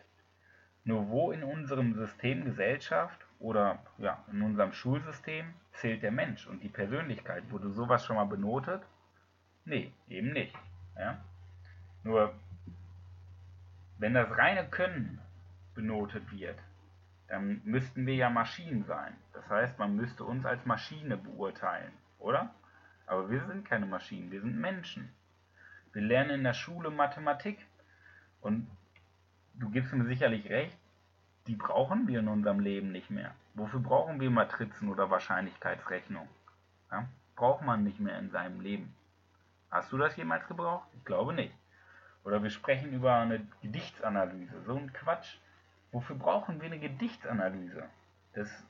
Nur 0.84 1.10
wo 1.10 1.32
in 1.32 1.44
unserem 1.44 1.96
System 1.96 2.46
Gesellschaft 2.46 3.26
oder 3.40 3.80
ja, 3.98 4.24
in 4.32 4.42
unserem 4.42 4.72
Schulsystem 4.72 5.54
zählt 5.74 6.04
der 6.04 6.12
Mensch 6.12 6.48
und 6.48 6.62
die 6.62 6.70
Persönlichkeit. 6.70 7.50
Wurde 7.50 7.70
sowas 7.70 8.06
schon 8.06 8.18
mal 8.18 8.26
benotet? 8.26 8.84
Nee, 9.66 9.92
eben 10.08 10.32
nicht. 10.32 10.56
Ja? 10.98 11.18
Nur, 12.04 12.34
wenn 13.98 14.14
das 14.14 14.30
reine 14.38 14.66
Können 14.68 15.20
benotet 15.74 16.32
wird, 16.32 16.58
dann 17.28 17.62
müssten 17.64 18.06
wir 18.06 18.16
ja 18.16 18.30
Maschinen 18.30 18.86
sein. 18.86 19.16
Das 19.34 19.48
heißt, 19.50 19.80
man 19.80 19.96
müsste 19.96 20.24
uns 20.24 20.46
als 20.46 20.66
Maschine 20.66 21.18
beurteilen, 21.18 21.92
oder? 22.20 22.54
Aber 23.08 23.30
wir 23.30 23.46
sind 23.46 23.66
keine 23.66 23.86
Maschinen, 23.86 24.32
wir 24.32 24.42
sind 24.42 24.60
Menschen. 24.60 25.10
Wir 25.94 26.02
lernen 26.02 26.32
in 26.32 26.44
der 26.44 26.54
Schule 26.54 26.90
Mathematik 26.90 27.60
und 28.42 28.68
du 29.54 29.70
gibst 29.70 29.94
mir 29.94 30.06
sicherlich 30.06 30.50
recht, 30.50 30.78
die 31.48 31.56
brauchen 31.56 32.08
wir 32.08 32.20
in 32.20 32.28
unserem 32.28 32.60
Leben 32.60 32.92
nicht 32.92 33.10
mehr. 33.10 33.34
Wofür 33.54 33.80
brauchen 33.80 34.20
wir 34.20 34.30
Matrizen 34.30 34.90
oder 34.90 35.10
Wahrscheinlichkeitsrechnung? 35.10 36.28
Ja? 36.92 37.08
Braucht 37.36 37.64
man 37.64 37.84
nicht 37.84 38.00
mehr 38.00 38.18
in 38.20 38.32
seinem 38.32 38.62
Leben. 38.62 38.96
Hast 39.70 39.92
du 39.92 39.98
das 39.98 40.16
jemals 40.16 40.48
gebraucht? 40.48 40.88
Ich 40.98 41.06
glaube 41.06 41.34
nicht. 41.34 41.54
Oder 42.26 42.42
wir 42.42 42.50
sprechen 42.50 42.92
über 42.92 43.16
eine 43.16 43.48
Gedichtsanalyse. 43.62 44.64
So 44.66 44.76
ein 44.76 44.92
Quatsch. 44.92 45.38
Wofür 45.92 46.16
brauchen 46.16 46.60
wir 46.60 46.66
eine 46.66 46.80
Gedichtsanalyse? 46.80 47.88
Das 48.34 48.50
ist 48.50 48.68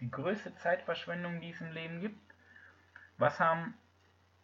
die 0.00 0.10
größte 0.10 0.54
Zeitverschwendung, 0.56 1.40
die 1.40 1.50
es 1.50 1.60
im 1.60 1.72
Leben 1.72 2.00
gibt. 2.00 2.20
Was 3.16 3.38
haben, 3.38 3.74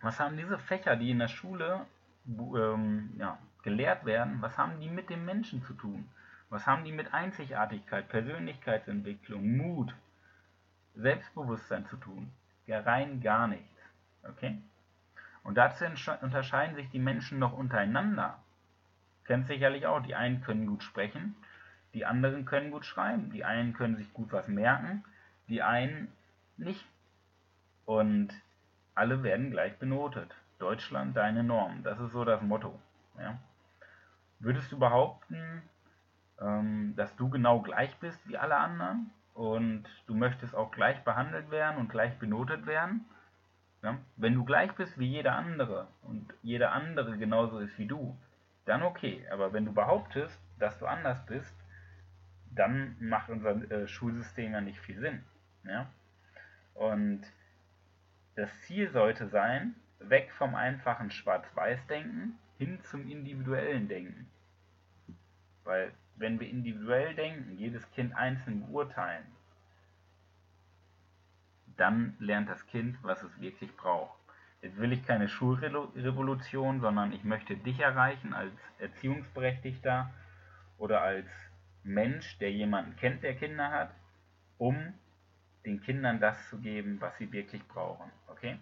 was 0.01 0.21
haben 0.21 0.37
diese 0.37 0.59
Fächer, 0.59 0.97
die 0.97 1.11
in 1.11 1.19
der 1.19 1.29
Schule 1.29 1.85
ähm, 2.29 3.11
ja, 3.19 3.37
gelehrt 3.65 4.05
werden, 4.05 4.41
was 4.41 4.57
haben 4.57 4.81
die 4.81 4.89
mit 4.89 5.11
dem 5.11 5.25
Menschen 5.25 5.63
zu 5.65 5.75
tun? 5.75 6.09
Was 6.51 6.67
haben 6.67 6.85
die 6.85 6.93
mit 6.93 7.13
Einzigartigkeit, 7.13 8.09
Persönlichkeitsentwicklung, 8.09 9.57
Mut, 9.57 9.95
Selbstbewusstsein 10.95 11.85
zu 11.87 11.97
tun? 11.97 12.31
Ja, 12.67 12.81
rein 12.81 13.21
gar 13.21 13.49
nichts. 13.49 13.83
Okay? 14.23 14.57
Und 15.43 15.57
dazu 15.57 15.85
unterscheiden 16.21 16.77
sich 16.77 16.91
die 16.91 16.99
Menschen 16.99 17.39
noch 17.39 17.53
untereinander. 17.53 18.39
Kennt 19.25 19.47
sicherlich 19.47 19.87
auch, 19.87 20.03
die 20.03 20.15
einen 20.15 20.43
können 20.43 20.67
gut 20.67 20.83
sprechen, 20.83 21.37
die 21.95 22.05
anderen 22.05 22.45
können 22.45 22.71
gut 22.71 22.85
schreiben, 22.85 23.31
die 23.31 23.45
einen 23.45 23.73
können 23.73 23.97
sich 23.97 24.13
gut 24.13 24.33
was 24.33 24.49
merken, 24.49 25.05
die 25.49 25.63
einen 25.63 26.13
nicht. 26.57 26.85
Und 27.85 28.31
alle 28.95 29.23
werden 29.23 29.51
gleich 29.51 29.79
benotet. 29.79 30.35
Deutschland, 30.59 31.17
deine 31.17 31.43
Norm. 31.43 31.83
Das 31.83 31.99
ist 31.99 32.13
so 32.13 32.25
das 32.25 32.43
Motto. 32.43 32.79
Ja. 33.19 33.39
Würdest 34.41 34.71
du 34.71 34.79
behaupten, 34.79 35.63
ähm, 36.41 36.95
dass 36.97 37.15
du 37.17 37.29
genau 37.31 37.61
gleich 37.61 37.95
bist 37.97 38.21
wie 38.29 38.37
alle 38.37 38.57
anderen 38.57 39.11
und 39.35 39.85
du 40.07 40.15
möchtest 40.15 40.55
auch 40.55 40.71
gleich 40.71 41.03
behandelt 41.03 41.51
werden 41.51 41.79
und 41.79 41.89
gleich 41.89 42.19
benotet 42.19 42.67
werden? 42.67 43.07
Ja? 43.83 43.99
Wenn 44.17 44.35
du 44.35 44.45
gleich 44.45 44.73
bist 44.73 44.99
wie 44.99 45.09
jeder 45.09 45.35
andere 45.35 45.89
und 46.03 46.33
jeder 46.43 46.73
andere 46.73 47.17
genauso 47.17 47.59
ist 47.59 47.79
wie 47.79 47.87
du, 47.87 48.17
dann 48.65 48.83
okay. 48.83 49.27
Aber 49.31 49.53
wenn 49.53 49.65
du 49.65 49.73
behauptest, 49.73 50.39
dass 50.59 50.79
du 50.79 50.87
anders 50.87 51.25
bist, 51.27 51.55
dann 52.51 52.97
macht 53.01 53.31
unser 53.31 53.71
äh, 53.71 53.87
Schulsystem 53.87 54.53
ja 54.53 54.61
nicht 54.61 54.81
viel 54.81 54.99
Sinn. 54.99 55.25
Ja? 55.65 55.91
Und 56.75 57.23
das 58.37 58.51
Ziel 58.63 58.91
sollte 58.91 59.29
sein, 59.29 59.75
weg 59.99 60.33
vom 60.33 60.55
einfachen 60.55 61.11
Schwarz-Weiß-Denken 61.11 62.39
hin 62.59 62.81
zum 62.85 63.09
individuellen 63.09 63.89
Denken. 63.89 64.31
Weil 65.65 65.93
wenn 66.17 66.39
wir 66.41 66.49
individuell 66.49 67.15
denken, 67.15 67.57
jedes 67.57 67.91
Kind 67.93 68.15
einzeln 68.15 68.67
beurteilen, 68.67 69.25
dann 71.77 72.15
lernt 72.19 72.49
das 72.49 72.67
Kind, 72.67 72.99
was 73.03 73.23
es 73.23 73.41
wirklich 73.41 73.75
braucht. 73.77 74.19
Jetzt 74.63 74.77
will 74.77 74.93
ich 74.93 75.07
keine 75.07 75.29
Schulrevolution, 75.29 76.81
sondern 76.81 77.13
ich 77.13 77.25
möchte 77.25 77.57
dich 77.57 77.81
erreichen 77.81 78.35
als 78.35 78.53
Erziehungsberechtigter 78.79 80.11
oder 80.77 81.01
als 81.01 81.27
Mensch, 81.83 82.39
der 82.39 82.53
jemanden 82.53 82.97
kennt, 82.97 83.23
der 83.23 83.35
Kinder 83.35 83.71
hat, 83.71 83.91
um 84.59 84.93
den 85.65 85.81
Kindern 85.81 86.21
das 86.21 86.49
zu 86.49 86.59
geben, 86.59 87.01
was 87.01 87.17
sie 87.17 87.33
wirklich 87.33 87.67
brauchen. 87.69 88.11
Okay? 88.29 88.59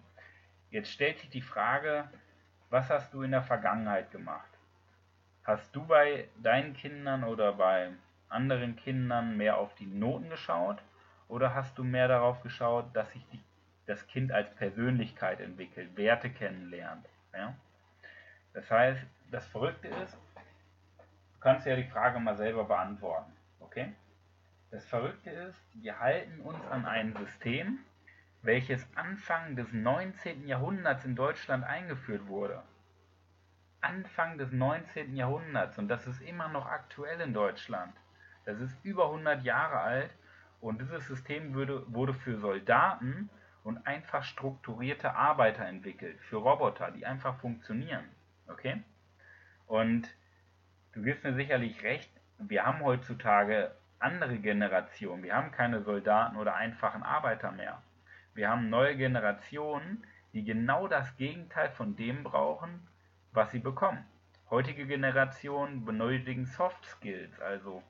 Jetzt 0.71 0.91
stellt 0.91 1.19
sich 1.19 1.29
die 1.29 1.41
Frage, 1.41 2.09
was 2.69 2.89
hast 2.89 3.13
du 3.13 3.23
in 3.23 3.31
der 3.31 3.41
Vergangenheit 3.41 4.11
gemacht? 4.11 4.49
Hast 5.43 5.75
du 5.75 5.85
bei 5.85 6.27
deinen 6.41 6.73
Kindern 6.73 7.23
oder 7.23 7.53
bei 7.53 7.89
anderen 8.29 8.75
Kindern 8.75 9.35
mehr 9.35 9.57
auf 9.57 9.73
die 9.75 9.87
Noten 9.87 10.29
geschaut 10.29 10.81
oder 11.29 11.53
hast 11.53 11.77
du 11.77 11.83
mehr 11.83 12.09
darauf 12.09 12.41
geschaut, 12.41 12.93
dass 12.93 13.09
sich 13.13 13.25
die, 13.31 13.39
das 13.85 14.05
Kind 14.07 14.31
als 14.31 14.53
Persönlichkeit 14.55 15.39
entwickelt, 15.39 15.95
Werte 15.95 16.29
kennenlernt? 16.29 17.07
Ja? 17.33 17.55
Das 18.53 18.69
heißt, 18.69 19.05
das 19.31 19.47
Verrückte 19.47 19.87
ist, 19.87 20.13
du 20.15 21.39
kannst 21.39 21.65
ja 21.65 21.75
die 21.75 21.85
Frage 21.85 22.19
mal 22.19 22.35
selber 22.35 22.65
beantworten. 22.65 23.31
Okay? 23.59 23.93
Das 24.71 24.85
Verrückte 24.85 25.29
ist, 25.29 25.59
wir 25.75 25.99
halten 25.99 26.41
uns 26.41 26.65
an 26.67 26.85
ein 26.85 27.15
System, 27.15 27.79
welches 28.41 28.85
Anfang 28.95 29.55
des 29.55 29.71
19. 29.71 30.47
Jahrhunderts 30.47 31.05
in 31.05 31.15
Deutschland 31.15 31.63
eingeführt 31.63 32.27
wurde. 32.27 32.63
Anfang 33.81 34.37
des 34.37 34.51
19. 34.51 35.15
Jahrhunderts 35.15 35.77
und 35.77 35.87
das 35.87 36.07
ist 36.07 36.21
immer 36.21 36.49
noch 36.49 36.65
aktuell 36.65 37.21
in 37.21 37.33
Deutschland. 37.33 37.93
Das 38.45 38.59
ist 38.59 38.75
über 38.83 39.05
100 39.05 39.43
Jahre 39.43 39.79
alt 39.79 40.11
und 40.61 40.81
dieses 40.81 41.07
System 41.07 41.53
würde, 41.53 41.83
wurde 41.93 42.13
für 42.13 42.37
Soldaten 42.37 43.29
und 43.63 43.85
einfach 43.85 44.23
strukturierte 44.23 45.15
Arbeiter 45.15 45.65
entwickelt, 45.65 46.19
für 46.21 46.37
Roboter, 46.37 46.91
die 46.91 47.05
einfach 47.05 47.39
funktionieren. 47.39 48.05
Okay? 48.47 48.81
Und 49.67 50.07
du 50.93 51.01
gibst 51.01 51.23
mir 51.23 51.33
sicherlich 51.33 51.83
recht, 51.83 52.09
wir 52.39 52.65
haben 52.65 52.81
heutzutage 52.81 53.71
andere 53.99 54.37
Generationen. 54.37 55.23
Wir 55.23 55.35
haben 55.35 55.51
keine 55.51 55.81
Soldaten 55.81 56.37
oder 56.37 56.55
einfachen 56.55 57.03
Arbeiter 57.03 57.51
mehr. 57.51 57.81
Wir 58.33 58.49
haben 58.49 58.69
neue 58.69 58.95
Generationen, 58.95 60.03
die 60.33 60.43
genau 60.43 60.87
das 60.87 61.17
Gegenteil 61.17 61.69
von 61.71 61.95
dem 61.95 62.23
brauchen, 62.23 62.87
was 63.33 63.51
sie 63.51 63.59
bekommen. 63.59 64.05
Heutige 64.49 64.87
Generationen 64.87 65.85
benötigen 65.85 66.45
Soft 66.45 66.85
Skills, 66.85 67.39
also 67.41 67.83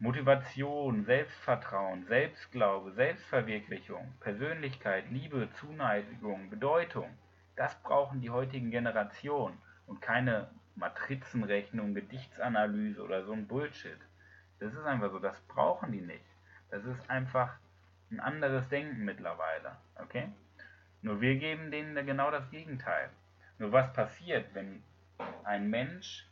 Motivation, 0.00 1.04
Selbstvertrauen, 1.04 2.06
Selbstglaube, 2.06 2.92
Selbstverwirklichung, 2.92 4.14
Persönlichkeit, 4.20 5.10
Liebe, 5.10 5.48
Zuneigung, 5.54 6.50
Bedeutung. 6.50 7.10
Das 7.56 7.74
brauchen 7.82 8.20
die 8.20 8.30
heutigen 8.30 8.70
Generationen 8.70 9.58
und 9.88 10.00
keine 10.00 10.48
Matrizenrechnung, 10.76 11.94
Gedichtsanalyse 11.94 13.02
oder 13.02 13.24
so 13.24 13.32
ein 13.32 13.48
Bullshit. 13.48 13.98
Das 14.60 14.72
ist 14.72 14.84
einfach 14.84 15.10
so, 15.10 15.18
das 15.18 15.40
brauchen 15.48 15.90
die 15.90 16.00
nicht. 16.00 16.24
Das 16.70 16.84
ist 16.84 17.10
einfach 17.10 17.56
ein 18.12 18.20
anderes 18.20 18.68
Denken 18.68 19.04
mittlerweile. 19.04 19.76
Okay? 19.96 20.28
Nur 21.02 21.20
wir 21.20 21.34
geben 21.40 21.72
denen 21.72 22.06
genau 22.06 22.30
das 22.30 22.48
Gegenteil. 22.52 23.10
Nur 23.58 23.72
was 23.72 23.92
passiert, 23.92 24.54
wenn 24.54 24.80
ein 25.42 25.68
Mensch 25.68 26.24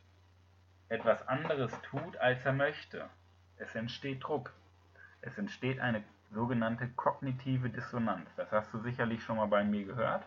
etwas 0.87 1.27
anderes 1.27 1.73
tut, 1.81 2.15
als 2.15 2.45
er 2.45 2.53
möchte? 2.53 3.09
Es 3.59 3.73
entsteht 3.73 4.23
Druck. 4.23 4.53
Es 5.21 5.37
entsteht 5.37 5.79
eine 5.79 6.03
sogenannte 6.31 6.87
kognitive 6.89 7.69
Dissonanz. 7.69 8.29
Das 8.35 8.51
hast 8.51 8.71
du 8.73 8.79
sicherlich 8.79 9.23
schon 9.23 9.37
mal 9.37 9.47
bei 9.47 9.63
mir 9.63 9.85
gehört. 9.85 10.23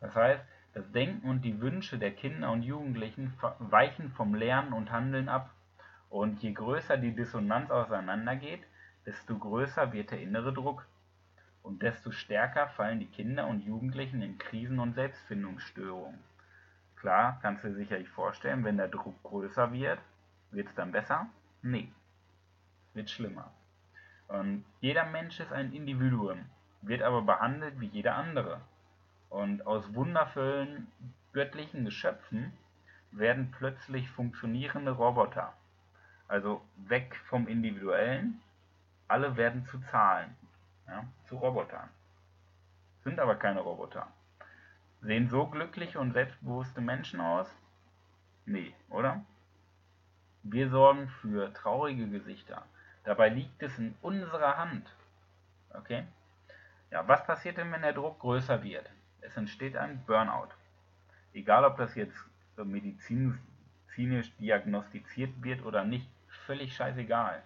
Das 0.00 0.14
heißt, 0.14 0.42
das 0.74 0.90
Denken 0.92 1.28
und 1.28 1.42
die 1.42 1.60
Wünsche 1.60 1.98
der 1.98 2.12
Kinder 2.12 2.50
und 2.50 2.62
Jugendlichen 2.62 3.32
weichen 3.58 4.10
vom 4.10 4.34
Lernen 4.34 4.72
und 4.72 4.90
Handeln 4.90 5.28
ab. 5.28 5.50
Und 6.10 6.42
je 6.42 6.52
größer 6.52 6.96
die 6.96 7.14
Dissonanz 7.14 7.70
auseinandergeht, 7.70 8.62
desto 9.06 9.38
größer 9.38 9.92
wird 9.92 10.10
der 10.10 10.20
innere 10.20 10.52
Druck. 10.52 10.84
Und 11.62 11.82
desto 11.82 12.10
stärker 12.10 12.68
fallen 12.68 12.98
die 12.98 13.06
Kinder 13.06 13.46
und 13.46 13.64
Jugendlichen 13.64 14.22
in 14.22 14.38
Krisen 14.38 14.78
und 14.78 14.94
Selbstfindungsstörungen. 14.94 16.18
Klar, 16.96 17.38
kannst 17.42 17.62
du 17.62 17.68
dir 17.68 17.74
sicherlich 17.74 18.08
vorstellen, 18.08 18.64
wenn 18.64 18.78
der 18.78 18.88
Druck 18.88 19.22
größer 19.22 19.72
wird, 19.72 20.00
wird 20.50 20.68
es 20.68 20.74
dann 20.74 20.92
besser? 20.92 21.26
Nee 21.62 21.92
wird 22.98 23.08
schlimmer. 23.10 23.50
Und 24.26 24.64
jeder 24.80 25.06
Mensch 25.06 25.40
ist 25.40 25.52
ein 25.52 25.72
Individuum, 25.72 26.44
wird 26.82 27.00
aber 27.00 27.22
behandelt 27.22 27.80
wie 27.80 27.86
jeder 27.86 28.16
andere. 28.16 28.60
Und 29.30 29.66
aus 29.66 29.94
wundervollen 29.94 30.88
göttlichen 31.32 31.84
Geschöpfen 31.84 32.52
werden 33.12 33.54
plötzlich 33.56 34.10
funktionierende 34.10 34.90
Roboter. 34.90 35.54
Also 36.26 36.60
weg 36.76 37.16
vom 37.24 37.46
Individuellen, 37.46 38.40
alle 39.06 39.36
werden 39.36 39.64
zu 39.64 39.78
Zahlen, 39.80 40.36
ja, 40.86 41.04
zu 41.24 41.36
Robotern. 41.36 41.88
Sind 43.04 43.20
aber 43.20 43.36
keine 43.36 43.60
Roboter. 43.60 44.08
Sehen 45.00 45.30
so 45.30 45.46
glückliche 45.46 46.00
und 46.00 46.12
selbstbewusste 46.12 46.80
Menschen 46.80 47.20
aus? 47.20 47.46
Nee, 48.44 48.74
oder? 48.90 49.24
Wir 50.42 50.68
sorgen 50.68 51.08
für 51.20 51.52
traurige 51.54 52.08
Gesichter, 52.08 52.64
Dabei 53.04 53.28
liegt 53.28 53.62
es 53.62 53.78
in 53.78 53.94
unserer 54.02 54.58
Hand. 54.58 54.88
Okay? 55.74 56.04
Ja, 56.90 57.06
was 57.06 57.24
passiert 57.24 57.58
denn, 57.58 57.70
wenn 57.72 57.82
der 57.82 57.92
Druck 57.92 58.18
größer 58.20 58.62
wird? 58.62 58.90
Es 59.20 59.36
entsteht 59.36 59.76
ein 59.76 60.02
Burnout. 60.06 60.48
egal 61.34 61.64
ob 61.64 61.76
das 61.76 61.94
jetzt 61.94 62.16
medizinisch 62.56 63.38
diagnostiziert 64.38 65.42
wird 65.42 65.62
oder 65.64 65.84
nicht, 65.84 66.08
völlig 66.46 66.74
scheißegal. 66.74 67.42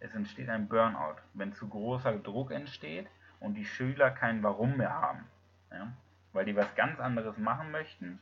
Es 0.00 0.14
entsteht 0.14 0.48
ein 0.48 0.68
Burnout, 0.68 1.16
wenn 1.32 1.54
zu 1.54 1.68
großer 1.68 2.18
Druck 2.18 2.50
entsteht 2.50 3.06
und 3.40 3.54
die 3.54 3.64
Schüler 3.64 4.10
kein 4.10 4.42
Warum 4.42 4.76
mehr 4.76 4.92
haben. 4.92 5.24
Ja? 5.70 5.92
Weil 6.32 6.44
die 6.44 6.56
was 6.56 6.74
ganz 6.74 7.00
anderes 7.00 7.38
machen 7.38 7.70
möchten, 7.70 8.18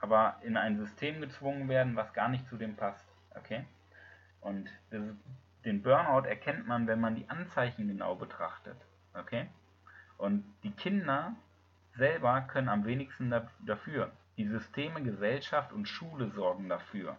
aber 0.00 0.36
in 0.42 0.56
ein 0.56 0.78
System 0.78 1.20
gezwungen 1.20 1.68
werden, 1.68 1.96
was 1.96 2.12
gar 2.12 2.28
nicht 2.28 2.48
zu 2.48 2.56
dem 2.56 2.76
passt. 2.76 3.04
Okay? 3.36 3.64
Und 4.40 4.68
das, 4.90 5.02
den 5.66 5.82
Burnout 5.82 6.26
erkennt 6.26 6.66
man, 6.66 6.86
wenn 6.86 7.00
man 7.00 7.16
die 7.16 7.28
Anzeichen 7.28 7.88
genau 7.88 8.14
betrachtet. 8.14 8.76
Okay? 9.14 9.48
Und 10.16 10.44
die 10.62 10.70
Kinder 10.70 11.34
selber 11.96 12.40
können 12.42 12.68
am 12.68 12.84
wenigsten 12.84 13.34
dafür. 13.66 14.12
Die 14.36 14.46
Systeme, 14.46 15.02
Gesellschaft 15.02 15.72
und 15.72 15.86
Schule 15.86 16.30
sorgen 16.30 16.68
dafür. 16.68 17.16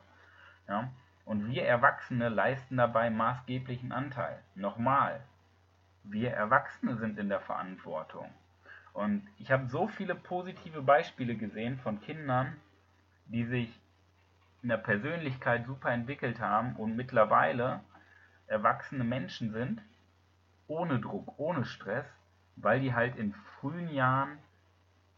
Ja? 0.67 0.89
Und 1.25 1.51
wir 1.51 1.65
Erwachsene 1.65 2.29
leisten 2.29 2.77
dabei 2.77 3.09
maßgeblichen 3.09 3.91
Anteil. 3.91 4.41
Nochmal, 4.55 5.19
wir 6.03 6.31
Erwachsene 6.31 6.95
sind 6.95 7.19
in 7.19 7.27
der 7.27 7.41
Verantwortung. 7.41 8.31
Und 8.93 9.27
ich 9.37 9.51
habe 9.51 9.67
so 9.67 9.87
viele 9.87 10.15
positive 10.15 10.81
Beispiele 10.81 11.35
gesehen 11.35 11.77
von 11.79 11.99
Kindern, 12.01 12.55
die 13.25 13.43
sich 13.43 13.77
in 14.63 14.69
der 14.69 14.77
Persönlichkeit 14.77 15.65
super 15.65 15.91
entwickelt 15.91 16.39
haben 16.39 16.77
und 16.77 16.95
mittlerweile 16.95 17.81
erwachsene 18.47 19.03
Menschen 19.03 19.51
sind, 19.51 19.81
ohne 20.67 20.99
Druck, 20.99 21.37
ohne 21.37 21.65
Stress, 21.65 22.05
weil 22.55 22.79
die 22.79 22.93
halt 22.93 23.15
in 23.15 23.33
frühen 23.59 23.89
Jahren 23.89 24.39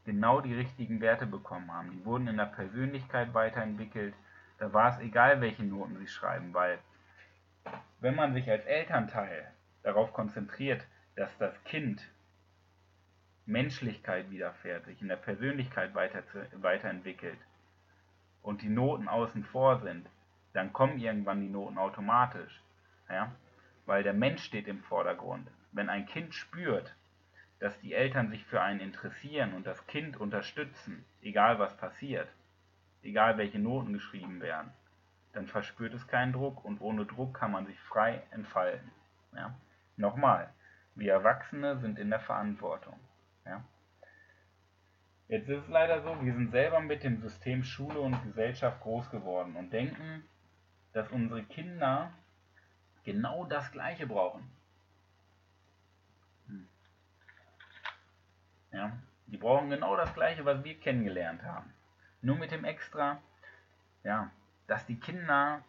genau 0.05 0.41
die 0.41 0.53
richtigen 0.53 1.01
Werte 1.01 1.25
bekommen 1.25 1.71
haben. 1.71 1.91
Die 1.91 2.05
wurden 2.05 2.27
in 2.27 2.37
der 2.37 2.45
Persönlichkeit 2.45 3.33
weiterentwickelt. 3.33 4.13
Da 4.57 4.73
war 4.73 4.89
es 4.89 4.99
egal, 4.99 5.41
welche 5.41 5.63
Noten 5.63 5.97
sie 5.97 6.07
schreiben, 6.07 6.53
weil 6.53 6.79
wenn 7.99 8.15
man 8.15 8.33
sich 8.33 8.49
als 8.49 8.65
Elternteil 8.65 9.51
darauf 9.83 10.13
konzentriert, 10.13 10.85
dass 11.15 11.29
das 11.37 11.53
Kind 11.63 12.01
Menschlichkeit 13.45 14.29
widerfährt, 14.29 14.85
sich 14.85 15.01
in 15.01 15.07
der 15.07 15.15
Persönlichkeit 15.15 15.95
weiter, 15.95 16.23
weiterentwickelt 16.53 17.39
und 18.41 18.61
die 18.61 18.69
Noten 18.69 19.07
außen 19.07 19.43
vor 19.43 19.79
sind, 19.79 20.07
dann 20.53 20.71
kommen 20.71 20.99
irgendwann 20.99 21.41
die 21.41 21.49
Noten 21.49 21.77
automatisch. 21.77 22.61
Ja? 23.09 23.31
Weil 23.85 24.03
der 24.03 24.13
Mensch 24.13 24.43
steht 24.43 24.67
im 24.67 24.81
Vordergrund. 24.83 25.49
Wenn 25.71 25.89
ein 25.89 26.05
Kind 26.05 26.33
spürt, 26.33 26.95
dass 27.59 27.79
die 27.81 27.93
Eltern 27.93 28.29
sich 28.29 28.45
für 28.45 28.61
einen 28.61 28.79
interessieren 28.79 29.53
und 29.53 29.65
das 29.65 29.85
Kind 29.87 30.17
unterstützen, 30.17 31.05
egal 31.21 31.59
was 31.59 31.75
passiert, 31.77 32.29
egal 33.03 33.37
welche 33.37 33.59
Noten 33.59 33.93
geschrieben 33.93 34.41
werden, 34.41 34.71
dann 35.33 35.47
verspürt 35.47 35.93
es 35.93 36.07
keinen 36.07 36.33
Druck 36.33 36.63
und 36.63 36.81
ohne 36.81 37.05
Druck 37.05 37.33
kann 37.33 37.51
man 37.51 37.65
sich 37.65 37.79
frei 37.81 38.23
entfalten. 38.31 38.89
Ja? 39.35 39.53
Nochmal, 39.97 40.49
wir 40.95 41.13
Erwachsene 41.13 41.77
sind 41.79 41.99
in 41.99 42.09
der 42.09 42.19
Verantwortung. 42.19 42.99
Ja? 43.45 43.63
Jetzt 45.27 45.47
ist 45.47 45.63
es 45.63 45.69
leider 45.69 46.01
so, 46.01 46.17
wir 46.23 46.33
sind 46.33 46.51
selber 46.51 46.79
mit 46.79 47.03
dem 47.03 47.21
System 47.21 47.63
Schule 47.63 47.99
und 47.99 48.23
Gesellschaft 48.23 48.81
groß 48.81 49.11
geworden 49.11 49.55
und 49.55 49.71
denken, 49.71 50.23
dass 50.93 51.11
unsere 51.11 51.43
Kinder 51.43 52.11
genau 53.11 53.43
das 53.45 53.71
Gleiche 53.71 54.05
brauchen. 54.05 54.47
Hm. 56.47 56.67
Ja, 58.71 58.91
die 59.25 59.37
brauchen 59.37 59.71
genau 59.71 59.95
das 59.95 60.13
Gleiche, 60.13 60.45
was 60.45 60.63
wir 60.63 60.79
kennengelernt 60.79 61.41
haben. 61.41 61.73
Nur 62.21 62.37
mit 62.37 62.51
dem 62.51 62.65
Extra, 62.65 63.17
ja, 64.03 64.29
dass 64.67 64.85
die 64.85 64.99
Kinder 64.99 65.63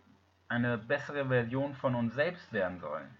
eine 0.48 0.76
bessere 0.76 1.28
Version 1.28 1.74
von 1.74 1.94
uns 1.94 2.14
selbst 2.14 2.52
werden 2.52 2.78
sollen. 2.78 3.16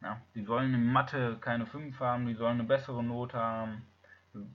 Ja, 0.00 0.20
die 0.36 0.44
sollen 0.44 0.72
in 0.72 0.92
Mathe 0.92 1.36
keine 1.40 1.66
5 1.66 1.98
haben, 1.98 2.26
die 2.26 2.34
sollen 2.34 2.60
eine 2.60 2.68
bessere 2.68 3.02
Note 3.02 3.36
haben. 3.36 3.84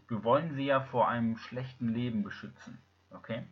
Wir 0.07 0.23
wollen 0.23 0.53
sie 0.53 0.67
ja 0.67 0.79
vor 0.79 1.09
einem 1.09 1.35
schlechten 1.35 1.89
Leben 1.89 2.23
beschützen. 2.23 2.81
Okay? 3.09 3.43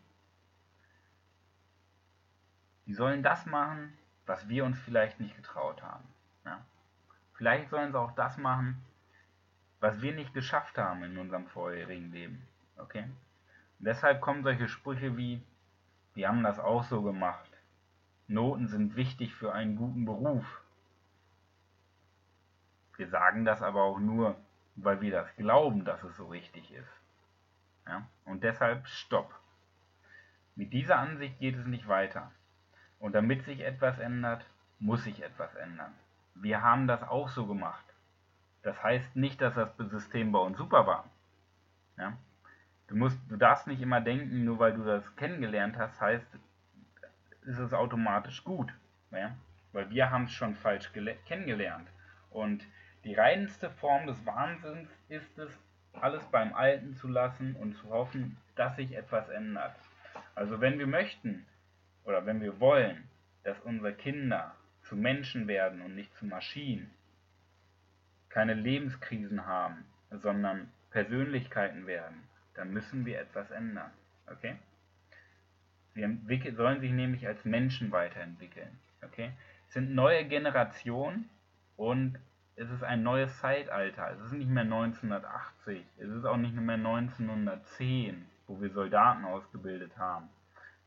Die 2.86 2.94
sollen 2.94 3.24
das 3.24 3.46
machen, 3.46 3.98
was 4.28 4.48
wir 4.48 4.66
uns 4.66 4.80
vielleicht 4.82 5.20
nicht 5.20 5.36
getraut 5.36 5.82
haben. 5.82 6.04
Ja? 6.46 6.64
Vielleicht 7.34 7.70
sollen 7.70 7.92
sie 7.92 8.00
auch 8.00 8.12
das 8.12 8.38
machen, 8.38 8.84
was 9.80 10.02
wir 10.02 10.14
nicht 10.14 10.34
geschafft 10.34 10.78
haben 10.78 11.04
in 11.04 11.18
unserem 11.18 11.48
vorherigen 11.48 12.12
Leben. 12.12 12.48
Okay? 12.78 13.04
Und 13.04 13.86
deshalb 13.86 14.22
kommen 14.22 14.44
solche 14.44 14.68
Sprüche 14.68 15.18
wie, 15.18 15.42
wir 16.14 16.28
haben 16.28 16.44
das 16.44 16.60
auch 16.60 16.84
so 16.84 17.02
gemacht. 17.02 17.50
Noten 18.28 18.68
sind 18.68 18.96
wichtig 18.96 19.34
für 19.34 19.54
einen 19.54 19.78
guten 19.78 20.06
Beruf. 20.06 20.62
Wir 22.98 23.08
sagen 23.08 23.46
das 23.46 23.62
aber 23.62 23.84
auch 23.84 24.00
nur, 24.00 24.36
weil 24.76 25.00
wir 25.02 25.12
das 25.12 25.34
glauben, 25.38 25.86
dass 25.86 26.04
es 26.04 26.18
so 26.18 26.28
richtig 26.28 26.72
ist. 26.72 26.92
Ja? 27.88 28.08
Und 28.26 28.44
deshalb 28.44 28.88
Stopp. 28.88 29.34
Mit 30.56 30.74
dieser 30.74 30.98
Ansicht 30.98 31.40
geht 31.40 31.56
es 31.56 31.66
nicht 31.66 31.88
weiter. 31.88 32.32
Und 33.00 33.14
damit 33.14 33.44
sich 33.44 33.62
etwas 33.62 34.00
ändert, 34.00 34.46
muss 34.80 35.04
sich 35.04 35.24
etwas 35.24 35.54
ändern. 35.56 35.94
Wir 36.36 36.62
haben 36.62 36.88
das 36.88 37.04
auch 37.04 37.30
so 37.30 37.46
gemacht. 37.46 37.84
Das 38.64 38.82
heißt 38.84 39.16
nicht, 39.16 39.42
dass 39.42 39.56
das 39.56 39.70
System 39.90 40.32
bei 40.32 40.40
uns 40.40 40.58
super 40.58 40.86
war. 40.86 41.10
Ja? 41.98 42.18
Du, 42.88 42.96
musst, 42.96 43.20
du 43.30 43.38
darfst 43.38 43.68
nicht 43.68 43.82
immer 43.82 44.02
denken, 44.02 44.46
nur 44.46 44.60
weil 44.60 44.74
du 44.74 44.84
das 44.84 45.16
kennengelernt 45.16 45.78
hast, 45.78 46.00
heißt, 46.00 46.26
ist 47.44 47.60
es 47.60 47.74
automatisch 47.74 48.44
gut. 48.44 48.74
Ja? 49.12 49.36
Weil 49.72 49.90
wir 49.90 50.12
haben 50.12 50.26
es 50.26 50.32
schon 50.32 50.56
falsch 50.56 50.92
kennengelernt. 51.26 51.88
Und 52.30 52.66
die 53.04 53.16
reinste 53.16 53.70
Form 53.70 54.08
des 54.08 54.26
Wahnsinns 54.26 54.90
ist 55.10 55.38
es, 55.38 55.52
alles 55.94 56.24
beim 56.26 56.54
Alten 56.54 56.96
zu 56.96 57.08
lassen 57.08 57.56
und 57.56 57.74
zu 57.76 57.90
hoffen, 57.90 58.38
dass 58.56 58.76
sich 58.76 58.96
etwas 58.96 59.30
ändert. 59.30 59.76
Also 60.36 60.62
wenn 60.62 60.78
wir 60.78 60.88
möchten 60.88 61.46
oder 62.08 62.26
wenn 62.26 62.42
wir 62.42 62.60
wollen, 62.60 63.04
dass 63.44 63.60
unsere 63.60 63.94
Kinder 63.94 64.56
zu 64.84 64.96
Menschen 64.96 65.48
werden 65.48 65.82
und 65.82 65.94
nicht 65.94 66.16
zu 66.16 66.26
Maschinen, 66.26 66.90
keine 68.30 68.54
Lebenskrisen 68.54 69.46
haben, 69.46 69.86
sondern 70.10 70.72
Persönlichkeiten 70.92 71.86
werden, 71.86 72.24
dann 72.56 72.72
müssen 72.72 73.06
wir 73.06 73.20
etwas 73.20 73.52
ändern. 73.52 73.92
Okay? 74.32 74.56
Sie 75.94 76.52
sollen 76.52 76.80
sich 76.80 76.92
nämlich 76.92 77.28
als 77.28 77.44
Menschen 77.44 77.92
weiterentwickeln. 77.92 78.80
Okay? 79.04 79.32
Es 79.68 79.74
sind 79.74 79.94
neue 79.94 80.26
Generationen 80.26 81.30
und 81.76 82.18
es 82.56 82.70
ist 82.70 82.84
ein 82.84 83.04
neues 83.04 83.38
Zeitalter. 83.40 84.12
Es 84.12 84.22
ist 84.28 84.34
nicht 84.34 84.50
mehr 84.50 84.64
1980, 84.64 85.84
es 85.98 86.10
ist 86.10 86.26
auch 86.26 86.38
nicht 86.38 86.56
mehr 86.56 86.76
1910, 86.76 88.26
wo 88.48 88.62
wir 88.62 88.70
Soldaten 88.70 89.26
ausgebildet 89.26 89.98
haben. 89.98 90.30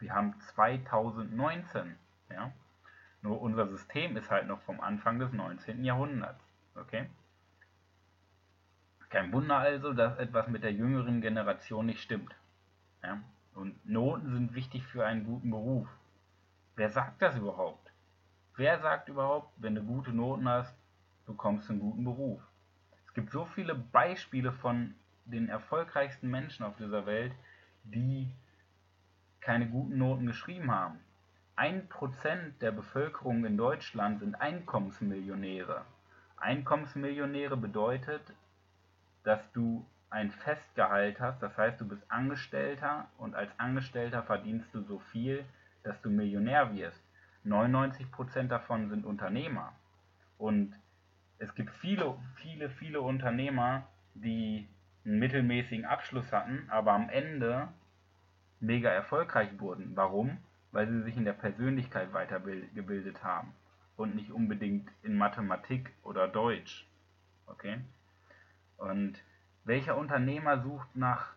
Wir 0.00 0.14
haben 0.14 0.38
2019. 0.40 1.96
Ja? 2.30 2.52
Nur 3.22 3.40
unser 3.40 3.68
System 3.68 4.16
ist 4.16 4.30
halt 4.30 4.48
noch 4.48 4.60
vom 4.62 4.80
Anfang 4.80 5.18
des 5.18 5.32
19. 5.32 5.84
Jahrhunderts. 5.84 6.42
Okay? 6.74 7.08
Kein 9.10 9.32
Wunder 9.32 9.58
also, 9.58 9.92
dass 9.92 10.18
etwas 10.18 10.48
mit 10.48 10.62
der 10.62 10.72
jüngeren 10.72 11.20
Generation 11.20 11.86
nicht 11.86 12.02
stimmt. 12.02 12.34
Ja? 13.02 13.20
Und 13.54 13.84
Noten 13.84 14.32
sind 14.32 14.54
wichtig 14.54 14.86
für 14.86 15.04
einen 15.04 15.24
guten 15.24 15.50
Beruf. 15.50 15.88
Wer 16.76 16.90
sagt 16.90 17.20
das 17.20 17.36
überhaupt? 17.36 17.92
Wer 18.56 18.80
sagt 18.80 19.08
überhaupt, 19.08 19.52
wenn 19.58 19.74
du 19.74 19.82
gute 19.82 20.12
Noten 20.12 20.48
hast, 20.48 20.74
bekommst 21.26 21.68
du 21.68 21.74
einen 21.74 21.80
guten 21.82 22.04
Beruf. 22.04 22.42
Es 23.06 23.14
gibt 23.14 23.32
so 23.32 23.44
viele 23.44 23.74
Beispiele 23.74 24.52
von 24.52 24.94
den 25.24 25.48
erfolgreichsten 25.48 26.30
Menschen 26.30 26.64
auf 26.64 26.76
dieser 26.76 27.06
Welt, 27.06 27.32
die 27.84 28.32
keine 29.40 29.66
guten 29.66 29.98
Noten 29.98 30.26
geschrieben 30.26 30.70
haben. 30.70 30.98
Ein 31.56 31.88
Prozent 31.88 32.60
der 32.62 32.72
Bevölkerung 32.72 33.44
in 33.44 33.56
Deutschland 33.56 34.20
sind 34.20 34.34
Einkommensmillionäre. 34.34 35.84
Einkommensmillionäre 36.36 37.56
bedeutet, 37.56 38.22
dass 39.24 39.40
du 39.52 39.84
ein 40.08 40.30
Festgehalt 40.30 41.20
hast, 41.20 41.42
das 41.42 41.56
heißt, 41.56 41.80
du 41.80 41.86
bist 41.86 42.02
Angestellter 42.10 43.08
und 43.18 43.34
als 43.34 43.50
Angestellter 43.58 44.22
verdienst 44.22 44.74
du 44.74 44.82
so 44.82 44.98
viel, 45.12 45.44
dass 45.82 46.00
du 46.02 46.10
Millionär 46.10 46.74
wirst. 46.74 47.00
99% 47.44 48.48
davon 48.48 48.88
sind 48.88 49.04
Unternehmer. 49.04 49.72
Und 50.36 50.74
es 51.38 51.54
gibt 51.54 51.70
viele, 51.76 52.16
viele, 52.36 52.70
viele 52.70 53.00
Unternehmer, 53.00 53.86
die 54.14 54.68
einen 55.04 55.18
mittelmäßigen 55.18 55.84
Abschluss 55.84 56.30
hatten, 56.32 56.66
aber 56.70 56.92
am 56.92 57.08
Ende 57.08 57.68
mega 58.60 58.90
erfolgreich 58.90 59.58
wurden. 59.58 59.92
Warum? 59.94 60.38
Weil 60.72 60.88
sie 60.88 61.02
sich 61.02 61.16
in 61.16 61.24
der 61.24 61.32
Persönlichkeit 61.32 62.12
weitergebildet 62.12 63.24
haben 63.24 63.52
und 63.96 64.14
nicht 64.14 64.30
unbedingt 64.30 64.88
in 65.02 65.16
Mathematik 65.16 65.92
oder 66.02 66.28
Deutsch. 66.28 66.86
Okay? 67.46 67.80
Und 68.76 69.22
welcher 69.64 69.96
Unternehmer 69.96 70.62
sucht 70.62 70.94
nach 70.94 71.32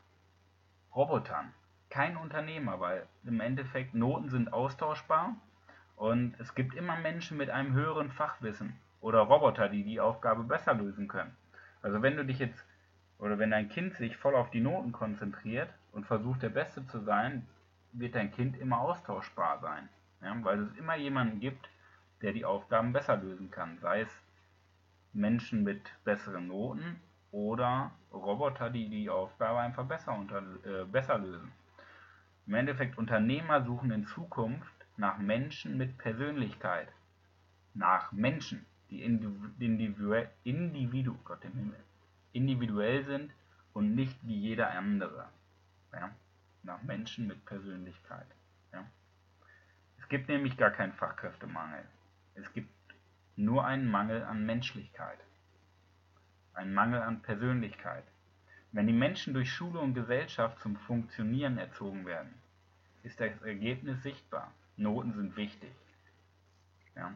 Robotern? 0.96 1.54
kein 1.94 2.18
Unternehmer, 2.18 2.80
weil 2.80 3.06
im 3.24 3.40
Endeffekt 3.40 3.94
Noten 3.94 4.28
sind 4.28 4.52
austauschbar 4.52 5.36
und 5.96 6.34
es 6.40 6.56
gibt 6.56 6.74
immer 6.74 6.98
Menschen 6.98 7.38
mit 7.38 7.52
einem 7.52 7.74
höheren 7.74 8.10
Fachwissen 8.10 8.76
oder 9.00 9.20
Roboter, 9.20 9.70
die 9.70 9.84
die 9.84 10.00
Aufgabe 10.00 10.44
besser 10.44 10.74
lösen 10.74 11.08
können. 11.08 11.38
Also 11.84 12.02
wenn 12.02 12.18
du 12.18 12.26
dich 12.26 12.40
jetzt 12.40 12.66
oder 13.24 13.40
wenn 13.40 13.52
dein 13.52 13.70
Kind 13.70 13.96
sich 13.96 14.18
voll 14.18 14.36
auf 14.36 14.52
die 14.52 14.60
Noten 14.60 14.92
konzentriert 14.92 15.70
und 15.94 16.06
versucht 16.06 16.42
der 16.42 16.50
Beste 16.50 16.86
zu 16.88 17.00
sein, 17.00 17.48
wird 17.94 18.16
dein 18.16 18.34
Kind 18.34 18.58
immer 18.58 18.82
austauschbar 18.82 19.60
sein, 19.62 19.88
ja, 20.22 20.36
weil 20.44 20.64
es 20.64 20.76
immer 20.76 20.98
jemanden 20.98 21.40
gibt, 21.40 21.70
der 22.22 22.34
die 22.34 22.44
Aufgaben 22.44 22.92
besser 22.92 23.16
lösen 23.16 23.50
kann, 23.50 23.78
sei 23.80 24.02
es 24.02 24.10
Menschen 25.14 25.64
mit 25.64 25.82
besseren 26.04 26.48
Noten 26.48 27.00
oder 27.32 27.92
Roboter, 28.12 28.70
die 28.70 28.90
die 28.90 29.10
Aufgabe 29.10 29.60
einfach 29.60 29.86
besser, 29.86 30.14
unter, 30.18 30.44
äh, 30.66 30.84
besser 30.84 31.18
lösen. 31.18 31.54
Im 32.46 32.56
Endeffekt, 32.56 32.98
Unternehmer 32.98 33.64
suchen 33.64 33.92
in 33.92 34.06
Zukunft 34.06 34.74
nach 34.98 35.18
Menschen 35.18 35.78
mit 35.78 35.98
Persönlichkeit. 35.98 36.90
Nach 37.74 38.12
Menschen, 38.12 38.66
die 38.90 39.02
individuell, 39.02 40.30
individu, 40.44 41.16
Gott 41.24 41.46
individuell 42.34 43.06
sind 43.06 43.32
und 43.74 43.96
nicht 43.96 44.18
wie 44.24 44.38
jeder 44.38 44.72
andere. 44.72 45.30
Ja? 45.94 46.12
Nach 46.64 46.82
Menschen 46.84 47.28
mit 47.28 47.46
Persönlichkeit. 47.46 48.28
Ja? 48.72 48.86
Es 50.00 50.08
gibt 50.10 50.28
nämlich 50.28 50.58
gar 50.58 50.72
keinen 50.72 50.94
Fachkräftemangel. 50.94 51.84
Es 52.36 52.52
gibt 52.54 52.70
nur 53.36 53.66
einen 53.66 53.90
Mangel 53.90 54.24
an 54.24 54.46
Menschlichkeit. 54.46 55.20
Ein 56.54 56.74
Mangel 56.74 57.02
an 57.02 57.22
Persönlichkeit. 57.22 58.04
Wenn 58.72 58.88
die 58.88 58.94
Menschen 58.94 59.34
durch 59.34 59.52
Schule 59.52 59.80
und 59.80 59.94
Gesellschaft 59.94 60.60
zum 60.60 60.76
Funktionieren 60.76 61.58
erzogen 61.58 62.06
werden, 62.06 62.34
ist 63.04 63.20
das 63.20 63.40
Ergebnis 63.42 64.02
sichtbar. 64.02 64.52
Noten 64.78 65.14
sind 65.14 65.36
wichtig. 65.36 65.72
Ja. 66.96 67.14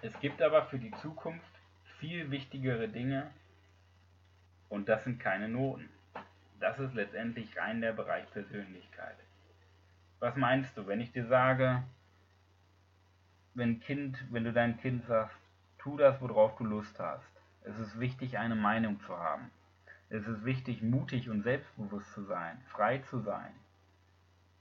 Es 0.00 0.18
gibt 0.20 0.40
aber 0.42 0.66
für 0.66 0.78
die 0.78 0.90
Zukunft 1.02 1.52
viel 1.98 2.30
wichtigere 2.30 2.88
Dinge 2.88 3.30
und 4.72 4.88
das 4.88 5.04
sind 5.04 5.20
keine 5.20 5.48
Noten. 5.50 5.90
Das 6.58 6.78
ist 6.78 6.94
letztendlich 6.94 7.58
rein 7.58 7.82
der 7.82 7.92
Bereich 7.92 8.24
Persönlichkeit. 8.30 9.16
Was 10.18 10.34
meinst 10.34 10.74
du, 10.76 10.86
wenn 10.86 11.00
ich 11.02 11.12
dir 11.12 11.26
sage, 11.26 11.82
wenn 13.52 13.80
Kind, 13.80 14.16
wenn 14.30 14.44
du 14.44 14.52
deinem 14.52 14.78
Kind 14.78 15.04
sagst, 15.04 15.36
tu 15.76 15.98
das, 15.98 16.18
worauf 16.22 16.56
du 16.56 16.64
Lust 16.64 16.98
hast. 16.98 17.28
Es 17.64 17.78
ist 17.78 18.00
wichtig, 18.00 18.38
eine 18.38 18.54
Meinung 18.54 18.98
zu 19.00 19.14
haben. 19.18 19.50
Es 20.08 20.26
ist 20.26 20.42
wichtig, 20.44 20.80
mutig 20.80 21.28
und 21.28 21.42
selbstbewusst 21.42 22.10
zu 22.14 22.24
sein, 22.24 22.58
frei 22.68 22.98
zu 23.10 23.20
sein, 23.20 23.52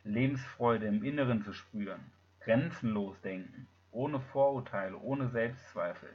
Lebensfreude 0.04 0.88
im 0.88 1.06
Inneren 1.06 1.41
zu 1.41 1.54
spüren, 1.54 2.12
grenzenlos 2.41 3.19
denken, 3.21 3.65
ohne 3.91 4.19
Vorurteile, 4.19 4.97
ohne 4.97 5.30
Selbstzweifel. 5.30 6.10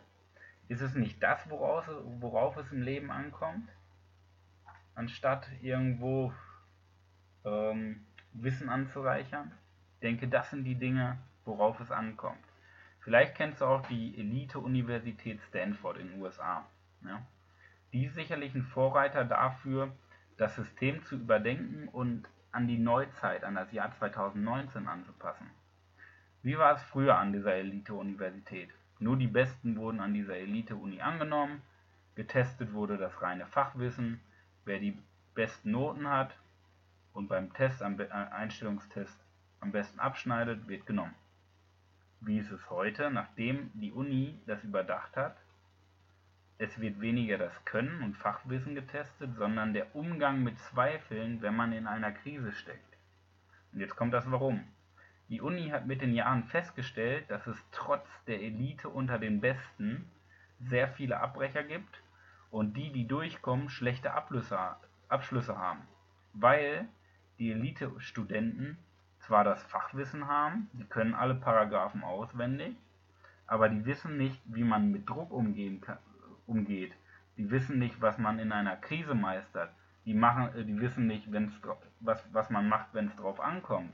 Ist 0.68 0.82
es 0.82 0.94
nicht 0.94 1.22
das, 1.22 1.48
worauf 1.48 2.56
es 2.58 2.72
im 2.72 2.82
Leben 2.82 3.10
ankommt? 3.10 3.70
Anstatt 4.96 5.48
irgendwo 5.60 6.32
ähm, 7.44 8.04
Wissen 8.32 8.70
anzureichern? 8.70 9.52
Ich 9.94 10.00
denke, 10.00 10.26
das 10.26 10.50
sind 10.50 10.64
die 10.64 10.74
Dinge, 10.74 11.18
worauf 11.44 11.78
es 11.80 11.90
ankommt. 11.90 12.44
Vielleicht 13.00 13.34
kennst 13.36 13.60
du 13.60 13.66
auch 13.66 13.86
die 13.86 14.18
Elite-Universität 14.18 15.40
Stanford 15.48 15.98
in 15.98 16.08
den 16.08 16.20
USA. 16.22 16.66
Ja? 17.04 17.22
Die 17.92 18.06
ist 18.06 18.14
sicherlich 18.14 18.54
ein 18.54 18.62
Vorreiter 18.62 19.24
dafür, 19.24 19.92
das 20.38 20.56
System 20.56 21.04
zu 21.04 21.16
überdenken 21.16 21.88
und 21.88 22.28
an 22.50 22.66
die 22.66 22.78
Neuzeit, 22.78 23.44
an 23.44 23.54
das 23.54 23.70
Jahr 23.72 23.92
2019 23.92 24.88
anzupassen. 24.88 25.50
Wie 26.42 26.56
war 26.56 26.74
es 26.74 26.82
früher 26.84 27.18
an 27.18 27.34
dieser 27.34 27.54
Elite-Universität? 27.54 28.70
Nur 28.98 29.18
die 29.18 29.26
Besten 29.26 29.76
wurden 29.76 30.00
an 30.00 30.14
dieser 30.14 30.36
Elite-Uni 30.36 31.02
angenommen, 31.02 31.60
getestet 32.14 32.72
wurde 32.72 32.96
das 32.96 33.20
reine 33.20 33.46
Fachwissen, 33.46 34.20
wer 34.66 34.78
die 34.78 34.98
besten 35.34 35.70
Noten 35.70 36.08
hat 36.10 36.36
und 37.14 37.28
beim 37.28 37.52
Test, 37.54 37.82
am 37.82 37.98
äh, 37.98 38.08
Einstellungstest 38.08 39.16
am 39.60 39.72
besten 39.72 39.98
abschneidet, 39.98 40.68
wird 40.68 40.84
genommen. 40.84 41.14
Wie 42.20 42.38
ist 42.38 42.50
es 42.50 42.68
heute, 42.68 43.10
nachdem 43.10 43.70
die 43.74 43.92
Uni 43.92 44.38
das 44.46 44.62
überdacht 44.64 45.16
hat, 45.16 45.36
es 46.58 46.78
wird 46.80 47.00
weniger 47.00 47.38
das 47.38 47.64
Können 47.64 48.02
und 48.02 48.16
Fachwissen 48.16 48.74
getestet, 48.74 49.34
sondern 49.36 49.74
der 49.74 49.94
Umgang 49.94 50.42
mit 50.42 50.58
Zweifeln, 50.58 51.42
wenn 51.42 51.54
man 51.54 51.72
in 51.72 51.86
einer 51.86 52.12
Krise 52.12 52.52
steckt. 52.52 52.96
Und 53.72 53.80
jetzt 53.80 53.96
kommt 53.96 54.14
das 54.14 54.30
Warum. 54.30 54.64
Die 55.28 55.40
Uni 55.40 55.68
hat 55.68 55.86
mit 55.86 56.00
den 56.00 56.14
Jahren 56.14 56.44
festgestellt, 56.44 57.30
dass 57.30 57.46
es 57.46 57.62
trotz 57.72 58.06
der 58.26 58.40
Elite 58.40 58.88
unter 58.88 59.18
den 59.18 59.40
Besten 59.40 60.10
sehr 60.60 60.88
viele 60.88 61.20
Abbrecher 61.20 61.62
gibt 61.62 62.00
und 62.50 62.76
die, 62.76 62.92
die 62.92 63.06
durchkommen, 63.06 63.68
schlechte 63.68 64.12
Abschlüsse, 64.12 65.58
haben. 65.58 65.82
Weil 66.32 66.88
die 67.38 67.52
Elite-Studenten 67.52 68.78
zwar 69.20 69.44
das 69.44 69.62
Fachwissen 69.64 70.28
haben, 70.28 70.70
die 70.72 70.84
können 70.84 71.14
alle 71.14 71.34
Paragraphen 71.34 72.02
auswendig, 72.02 72.76
aber 73.46 73.68
die 73.68 73.84
wissen 73.84 74.16
nicht, 74.16 74.40
wie 74.46 74.64
man 74.64 74.90
mit 74.90 75.08
Druck 75.08 75.30
umgehen 75.30 75.80
kann, 75.80 75.98
umgeht. 76.46 76.92
Die 77.36 77.50
wissen 77.50 77.78
nicht, 77.78 78.00
was 78.00 78.18
man 78.18 78.38
in 78.38 78.52
einer 78.52 78.76
Krise 78.76 79.14
meistert. 79.14 79.70
Die, 80.04 80.14
machen, 80.14 80.54
äh, 80.56 80.64
die 80.64 80.80
wissen 80.80 81.06
nicht, 81.06 81.30
wenn's, 81.30 81.52
was, 82.00 82.24
was 82.32 82.50
man 82.50 82.68
macht, 82.68 82.94
wenn 82.94 83.08
es 83.08 83.16
drauf 83.16 83.40
ankommt. 83.40 83.92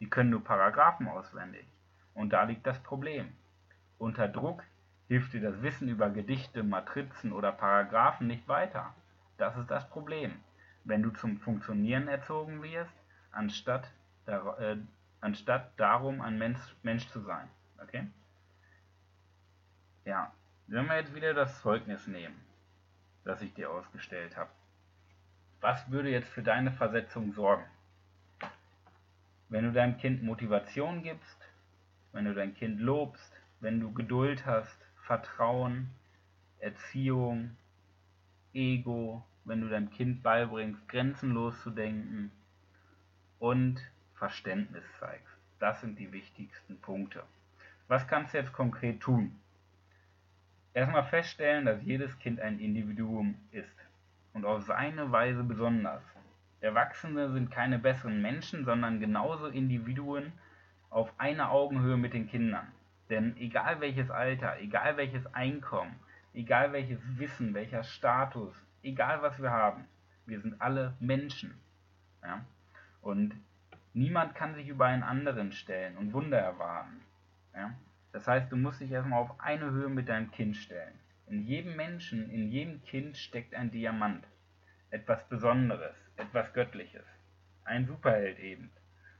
Die 0.00 0.08
können 0.08 0.30
nur 0.30 0.42
Paragraphen 0.42 1.06
auswendig. 1.08 1.66
Und 2.14 2.32
da 2.32 2.42
liegt 2.44 2.66
das 2.66 2.82
Problem. 2.82 3.32
Unter 3.98 4.28
Druck 4.28 4.64
hilft 5.10 5.32
dir 5.32 5.40
das 5.40 5.60
Wissen 5.60 5.88
über 5.88 6.08
Gedichte, 6.08 6.62
Matrizen 6.62 7.32
oder 7.32 7.50
Paragraphen 7.50 8.28
nicht 8.28 8.46
weiter. 8.46 8.94
Das 9.38 9.56
ist 9.56 9.68
das 9.68 9.90
Problem. 9.90 10.38
Wenn 10.84 11.02
du 11.02 11.10
zum 11.10 11.38
Funktionieren 11.38 12.06
erzogen 12.06 12.62
wirst, 12.62 12.94
anstatt, 13.32 13.90
dar, 14.24 14.60
äh, 14.60 14.76
anstatt 15.20 15.72
darum 15.78 16.20
ein 16.20 16.38
Mensch, 16.38 16.60
Mensch 16.84 17.08
zu 17.08 17.18
sein. 17.22 17.48
Okay? 17.82 18.06
Ja, 20.04 20.32
wenn 20.68 20.86
wir 20.86 20.94
jetzt 20.94 21.12
wieder 21.12 21.34
das 21.34 21.60
Zeugnis 21.60 22.06
nehmen, 22.06 22.40
das 23.24 23.42
ich 23.42 23.52
dir 23.52 23.68
ausgestellt 23.68 24.36
habe, 24.36 24.50
was 25.60 25.90
würde 25.90 26.10
jetzt 26.10 26.28
für 26.28 26.44
deine 26.44 26.70
Versetzung 26.70 27.32
sorgen? 27.32 27.64
Wenn 29.48 29.64
du 29.64 29.72
deinem 29.72 29.98
Kind 29.98 30.22
Motivation 30.22 31.02
gibst, 31.02 31.48
wenn 32.12 32.26
du 32.26 32.32
dein 32.32 32.54
Kind 32.54 32.78
lobst, 32.78 33.32
wenn 33.58 33.80
du 33.80 33.92
Geduld 33.92 34.46
hast, 34.46 34.86
Vertrauen, 35.10 35.90
Erziehung, 36.60 37.56
Ego, 38.54 39.24
wenn 39.44 39.60
du 39.60 39.68
deinem 39.68 39.90
Kind 39.90 40.22
beibringst, 40.22 40.88
grenzenlos 40.88 41.60
zu 41.64 41.70
denken 41.70 42.30
und 43.40 43.80
Verständnis 44.14 44.84
zeigst. 45.00 45.36
Das 45.58 45.80
sind 45.80 45.98
die 45.98 46.12
wichtigsten 46.12 46.80
Punkte. 46.80 47.24
Was 47.88 48.06
kannst 48.06 48.34
du 48.34 48.38
jetzt 48.38 48.52
konkret 48.52 49.00
tun? 49.00 49.34
Erstmal 50.74 51.06
feststellen, 51.06 51.64
dass 51.64 51.82
jedes 51.82 52.16
Kind 52.20 52.38
ein 52.38 52.60
Individuum 52.60 53.34
ist 53.50 53.66
und 54.32 54.44
auf 54.44 54.62
seine 54.62 55.10
Weise 55.10 55.42
besonders. 55.42 56.04
Erwachsene 56.60 57.32
sind 57.32 57.50
keine 57.50 57.80
besseren 57.80 58.22
Menschen, 58.22 58.64
sondern 58.64 59.00
genauso 59.00 59.48
Individuen 59.48 60.30
auf 60.88 61.12
einer 61.18 61.50
Augenhöhe 61.50 61.96
mit 61.96 62.12
den 62.14 62.28
Kindern. 62.28 62.68
Denn 63.10 63.36
egal 63.38 63.80
welches 63.80 64.08
Alter, 64.08 64.58
egal 64.60 64.96
welches 64.96 65.26
Einkommen, 65.34 65.96
egal 66.32 66.72
welches 66.72 67.00
Wissen, 67.18 67.54
welcher 67.54 67.82
Status, 67.82 68.54
egal 68.84 69.20
was 69.20 69.42
wir 69.42 69.50
haben, 69.50 69.84
wir 70.26 70.40
sind 70.40 70.60
alle 70.60 70.94
Menschen. 71.00 71.54
Ja? 72.22 72.44
Und 73.02 73.34
niemand 73.94 74.36
kann 74.36 74.54
sich 74.54 74.68
über 74.68 74.86
einen 74.86 75.02
anderen 75.02 75.50
stellen 75.50 75.96
und 75.96 76.12
Wunder 76.12 76.38
erwarten. 76.38 77.00
Ja? 77.52 77.74
Das 78.12 78.28
heißt, 78.28 78.50
du 78.52 78.56
musst 78.56 78.80
dich 78.80 78.92
erstmal 78.92 79.20
auf 79.20 79.40
eine 79.40 79.70
Höhe 79.70 79.88
mit 79.88 80.08
deinem 80.08 80.30
Kind 80.30 80.56
stellen. 80.56 80.94
In 81.26 81.42
jedem 81.42 81.74
Menschen, 81.74 82.30
in 82.30 82.48
jedem 82.50 82.82
Kind 82.84 83.16
steckt 83.16 83.54
ein 83.54 83.72
Diamant. 83.72 84.24
Etwas 84.90 85.28
Besonderes, 85.28 85.96
etwas 86.16 86.52
Göttliches. 86.52 87.04
Ein 87.64 87.86
Superheld 87.86 88.38
eben. 88.38 88.70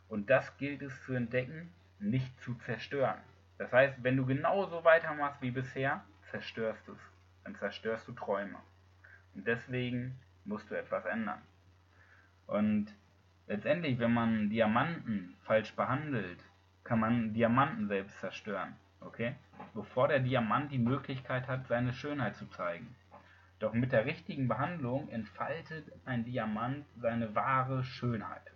Und 0.09 0.31
das 0.31 0.57
gilt 0.59 0.83
es 0.83 1.03
zu 1.05 1.13
entdecken, 1.13 1.73
nicht 2.01 2.41
zu 2.41 2.55
zerstören. 2.55 3.21
Das 3.61 3.71
heißt, 3.75 4.03
wenn 4.03 4.17
du 4.17 4.25
genauso 4.25 4.85
weitermachst 4.85 5.43
wie 5.43 5.51
bisher, 5.51 6.03
zerstörst 6.31 6.89
du 6.89 6.93
es. 6.93 7.13
Dann 7.45 7.55
zerstörst 7.57 8.09
du 8.09 8.13
Träume. 8.13 8.57
Und 9.35 9.47
deswegen 9.47 10.19
musst 10.47 10.71
du 10.71 10.79
etwas 10.79 11.05
ändern. 11.05 11.43
Und 12.47 12.87
letztendlich, 13.49 13.99
wenn 13.99 14.15
man 14.15 14.49
Diamanten 14.49 15.37
falsch 15.43 15.77
behandelt, 15.77 16.43
kann 16.85 17.01
man 17.01 17.35
Diamanten 17.35 17.87
selbst 17.87 18.19
zerstören, 18.21 18.77
okay? 19.03 19.35
Bevor 19.75 20.09
der 20.09 20.21
Diamant 20.21 20.73
die 20.73 20.79
Möglichkeit 20.79 21.47
hat, 21.47 21.67
seine 21.67 21.93
Schönheit 21.93 22.37
zu 22.37 22.49
zeigen. 22.49 22.97
Doch 23.59 23.75
mit 23.75 23.93
der 23.93 24.07
richtigen 24.07 24.49
Behandlung 24.49 25.11
entfaltet 25.11 25.93
ein 26.07 26.25
Diamant 26.25 26.87
seine 26.97 27.35
wahre 27.35 27.85
Schönheit. 27.85 28.55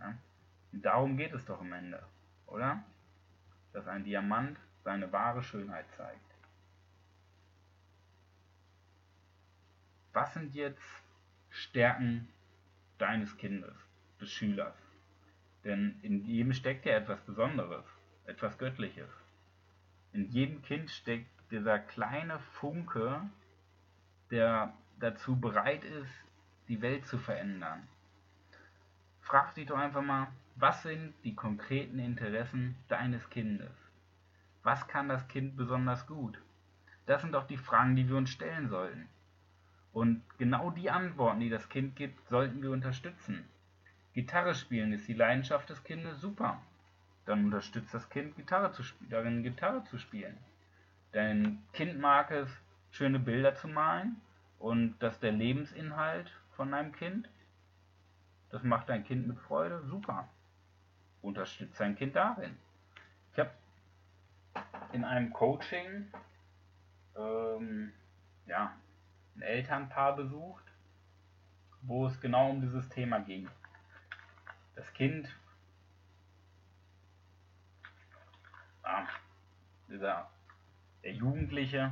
Ja? 0.00 0.14
darum 0.72 1.18
geht 1.18 1.34
es 1.34 1.44
doch 1.44 1.60
am 1.60 1.74
Ende, 1.74 2.02
oder? 2.46 2.82
Dass 3.76 3.88
ein 3.88 4.04
Diamant 4.04 4.58
seine 4.84 5.12
wahre 5.12 5.42
Schönheit 5.42 5.84
zeigt. 5.98 6.18
Was 10.14 10.32
sind 10.32 10.54
jetzt 10.54 10.80
Stärken 11.50 12.26
deines 12.96 13.36
Kindes, 13.36 13.74
des 14.18 14.30
Schülers? 14.32 14.74
Denn 15.62 15.98
in 16.00 16.24
jedem 16.24 16.54
steckt 16.54 16.86
ja 16.86 16.94
etwas 16.94 17.20
Besonderes, 17.20 17.84
etwas 18.24 18.56
Göttliches. 18.56 19.10
In 20.14 20.30
jedem 20.30 20.62
Kind 20.62 20.90
steckt 20.90 21.28
dieser 21.50 21.78
kleine 21.78 22.38
Funke, 22.38 23.28
der 24.30 24.72
dazu 25.00 25.38
bereit 25.38 25.84
ist, 25.84 26.24
die 26.68 26.80
Welt 26.80 27.04
zu 27.04 27.18
verändern. 27.18 27.86
Frag 29.20 29.54
dich 29.54 29.66
doch 29.66 29.76
einfach 29.76 30.00
mal, 30.00 30.28
was 30.58 30.82
sind 30.82 31.12
die 31.22 31.34
konkreten 31.34 31.98
Interessen 31.98 32.76
deines 32.88 33.28
Kindes? 33.28 33.70
Was 34.62 34.88
kann 34.88 35.08
das 35.08 35.28
Kind 35.28 35.56
besonders 35.56 36.06
gut? 36.06 36.40
Das 37.04 37.20
sind 37.20 37.32
doch 37.32 37.46
die 37.46 37.58
Fragen, 37.58 37.94
die 37.94 38.08
wir 38.08 38.16
uns 38.16 38.30
stellen 38.30 38.68
sollten. 38.68 39.08
Und 39.92 40.22
genau 40.38 40.70
die 40.70 40.90
Antworten, 40.90 41.40
die 41.40 41.50
das 41.50 41.68
Kind 41.68 41.94
gibt, 41.94 42.26
sollten 42.28 42.62
wir 42.62 42.70
unterstützen. 42.70 43.44
Gitarre 44.14 44.54
spielen 44.54 44.92
ist 44.92 45.06
die 45.06 45.14
Leidenschaft 45.14 45.68
des 45.68 45.84
Kindes 45.84 46.20
super. 46.20 46.60
Dann 47.26 47.44
unterstützt 47.44 47.92
das 47.92 48.08
Kind 48.08 48.34
Gitarre 48.36 48.72
zu 48.72 48.82
darin 49.10 49.42
Gitarre 49.42 49.84
zu 49.84 49.98
spielen. 49.98 50.38
Dein 51.12 51.62
Kind 51.74 51.98
mag 52.00 52.30
es, 52.30 52.50
schöne 52.90 53.18
Bilder 53.18 53.54
zu 53.54 53.68
malen 53.68 54.20
und 54.58 54.96
das 55.00 55.14
ist 55.14 55.22
der 55.22 55.32
Lebensinhalt 55.32 56.30
von 56.52 56.70
deinem 56.70 56.92
Kind. 56.92 57.28
Das 58.48 58.62
macht 58.62 58.88
dein 58.88 59.04
Kind 59.04 59.26
mit 59.26 59.38
Freude, 59.38 59.82
super. 59.86 60.28
Unterstützt 61.26 61.80
dein 61.80 61.96
Kind 61.96 62.14
darin. 62.14 62.56
Ich 63.32 63.38
habe 63.40 63.50
in 64.92 65.04
einem 65.04 65.32
Coaching 65.32 66.06
ähm, 67.16 67.92
ja, 68.46 68.76
ein 69.34 69.42
Elternpaar 69.42 70.14
besucht, 70.14 70.64
wo 71.82 72.06
es 72.06 72.20
genau 72.20 72.50
um 72.50 72.60
dieses 72.60 72.88
Thema 72.90 73.18
ging. 73.18 73.48
Das 74.76 74.92
Kind, 74.92 75.28
ah, 78.84 79.06
dieser, 79.88 80.30
der 81.02 81.12
Jugendliche, 81.12 81.90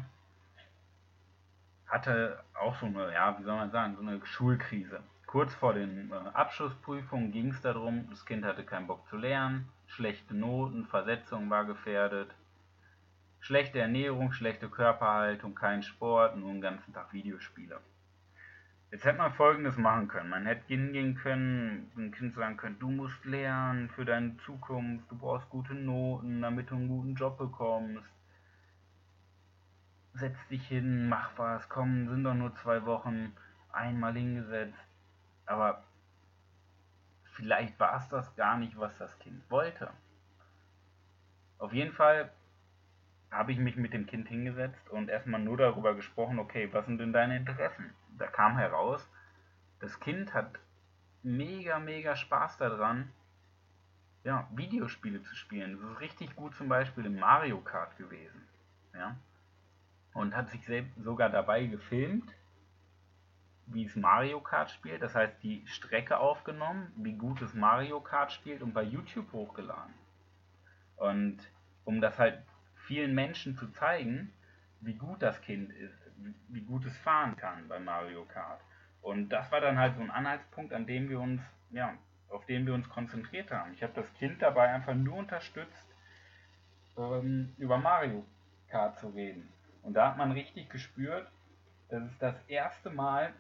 hatte 1.87 2.44
auch 2.55 2.79
so 2.79 2.87
eine, 2.87 3.12
ja, 3.12 3.37
wie 3.37 3.42
soll 3.42 3.57
man 3.57 3.73
sagen, 3.73 3.97
so 3.97 4.03
eine 4.03 4.25
Schulkrise. 4.25 5.03
Kurz 5.35 5.53
vor 5.53 5.75
den 5.75 6.12
äh, 6.12 6.14
Abschlussprüfungen 6.14 7.33
ging 7.33 7.49
es 7.49 7.61
darum, 7.61 8.07
das 8.09 8.25
Kind 8.25 8.44
hatte 8.44 8.62
keinen 8.62 8.87
Bock 8.87 9.05
zu 9.09 9.16
lernen, 9.16 9.68
schlechte 9.88 10.33
Noten, 10.33 10.87
Versetzung 10.87 11.51
war 11.51 11.64
gefährdet, 11.64 12.33
schlechte 13.40 13.81
Ernährung, 13.81 14.31
schlechte 14.31 14.68
Körperhaltung, 14.68 15.57
kein 15.57 15.83
Sport, 15.83 16.37
nur 16.37 16.53
den 16.53 16.61
ganzen 16.61 16.94
Tag 16.94 17.12
Videospiele. 17.12 17.81
Jetzt 18.92 19.05
hätte 19.05 19.18
man 19.18 19.33
folgendes 19.33 19.77
machen 19.77 20.07
können. 20.07 20.31
Man 20.31 20.47
hätte 20.47 20.68
hingehen 20.68 21.16
können, 21.16 21.90
dem 21.97 22.12
Kind 22.12 22.37
sagen 22.37 22.57
können, 22.57 22.79
du 22.79 22.90
musst 22.90 23.25
lernen 23.25 23.88
für 23.88 24.05
deine 24.05 24.37
Zukunft, 24.37 25.11
du 25.11 25.18
brauchst 25.18 25.51
gute 25.51 25.75
Noten, 25.75 26.42
damit 26.42 26.70
du 26.70 26.77
einen 26.77 26.87
guten 26.87 27.16
Job 27.16 27.38
bekommst 27.38 28.09
setz 30.12 30.37
dich 30.49 30.64
hin, 30.68 31.09
mach 31.09 31.37
was, 31.37 31.68
komm, 31.68 32.09
sind 32.09 32.23
doch 32.23 32.35
nur 32.35 32.55
zwei 32.55 32.87
Wochen, 32.87 33.33
einmal 33.73 34.12
hingesetzt. 34.12 34.93
Aber 35.46 35.83
vielleicht 37.24 37.78
war 37.78 37.96
es 37.96 38.09
das 38.09 38.35
gar 38.37 38.57
nicht, 38.57 38.78
was 38.78 38.96
das 38.98 39.18
Kind 39.18 39.42
wollte. 39.50 39.90
Auf 41.59 41.72
jeden 41.72 41.92
Fall 41.92 42.30
habe 43.30 43.52
ich 43.52 43.59
mich 43.59 43.76
mit 43.76 43.92
dem 43.92 44.07
Kind 44.07 44.28
hingesetzt 44.28 44.88
und 44.90 45.09
erstmal 45.09 45.40
nur 45.40 45.57
darüber 45.57 45.94
gesprochen, 45.94 46.38
okay, 46.38 46.72
was 46.72 46.87
sind 46.87 46.98
denn 46.98 47.12
deine 47.12 47.37
Interessen? 47.37 47.92
Da 48.16 48.26
kam 48.26 48.57
heraus, 48.57 49.09
das 49.80 49.98
Kind 49.98 50.35
hat 50.35 50.52
mega, 51.22 51.78
mega 51.78 52.14
Spaß 52.14 52.59
daran, 52.59 53.11
ja, 54.22 54.48
Videospiele 54.52 55.22
zu 55.22 55.35
spielen. 55.35 55.80
Das 55.80 55.90
ist 55.90 56.00
richtig 56.00 56.37
gut 56.37 56.54
zum 56.54 56.68
Beispiel 56.68 57.07
im 57.07 57.18
Mario 57.18 57.61
Kart 57.61 57.96
gewesen. 57.96 58.46
Ja 58.94 59.16
und 60.14 60.35
hat 60.35 60.48
sich 60.50 60.64
selbst 60.64 60.94
sogar 61.02 61.28
dabei 61.28 61.66
gefilmt, 61.66 62.33
wie 63.66 63.85
es 63.85 63.96
Mario 63.96 64.40
Kart 64.40 64.70
spielt. 64.70 65.03
Das 65.03 65.14
heißt, 65.14 65.42
die 65.42 65.62
Strecke 65.66 66.18
aufgenommen, 66.18 66.92
wie 66.96 67.14
gut 67.14 67.40
es 67.42 67.55
Mario 67.55 68.00
Kart 68.00 68.33
spielt 68.33 68.62
und 68.62 68.74
bei 68.74 68.83
YouTube 68.83 69.33
hochgeladen. 69.33 69.94
Und 70.96 71.38
um 71.85 72.00
das 72.00 72.18
halt 72.18 72.42
vielen 72.87 73.14
Menschen 73.14 73.57
zu 73.57 73.68
zeigen, 73.68 74.33
wie 74.81 74.94
gut 74.94 75.22
das 75.22 75.40
Kind 75.40 75.72
ist, 75.72 75.98
wie 76.48 76.61
gut 76.61 76.85
es 76.85 76.96
fahren 76.98 77.37
kann 77.37 77.68
bei 77.68 77.79
Mario 77.79 78.24
Kart. 78.24 78.61
Und 79.03 79.31
das 79.31 79.50
war 79.50 79.61
dann 79.61 79.79
halt 79.79 79.96
so 79.96 80.03
ein 80.03 80.11
Anhaltspunkt, 80.11 80.72
an 80.72 80.87
dem 80.87 81.09
wir 81.09 81.20
uns, 81.20 81.42
ja, 81.70 81.94
auf 82.29 82.46
den 82.46 82.66
wir 82.66 82.74
uns 82.74 82.88
konzentriert 82.88 83.50
haben. 83.50 83.72
Ich 83.74 83.83
habe 83.83 83.92
das 83.94 84.12
Kind 84.14 84.40
dabei 84.42 84.70
einfach 84.70 84.94
nur 84.94 85.16
unterstützt, 85.16 85.87
ähm, 86.96 87.55
über 87.59 87.79
Mario 87.79 88.24
Kart 88.68 88.98
zu 88.98 89.09
reden. 89.09 89.48
Und 89.83 89.94
da 89.94 90.11
hat 90.11 90.16
man 90.16 90.33
richtig 90.33 90.70
gespürt, 90.70 91.31
dass 91.94 92.11
es 92.11 92.18
das 92.18 92.35
erste 92.48 92.90
Mal, 92.90 93.33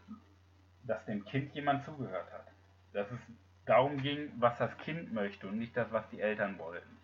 dass 0.84 1.04
dem 1.06 1.24
Kind 1.24 1.54
jemand 1.54 1.84
zugehört 1.84 2.30
hat. 2.32 2.46
Dass 2.92 3.10
es 3.10 3.18
darum 3.64 3.98
ging, 3.98 4.30
was 4.38 4.56
das 4.58 4.76
Kind 4.78 5.12
möchte 5.12 5.48
und 5.48 5.58
nicht 5.58 5.76
das, 5.76 5.90
was 5.90 6.08
die 6.10 6.20
Eltern 6.20 6.58
wollten. 6.58 6.96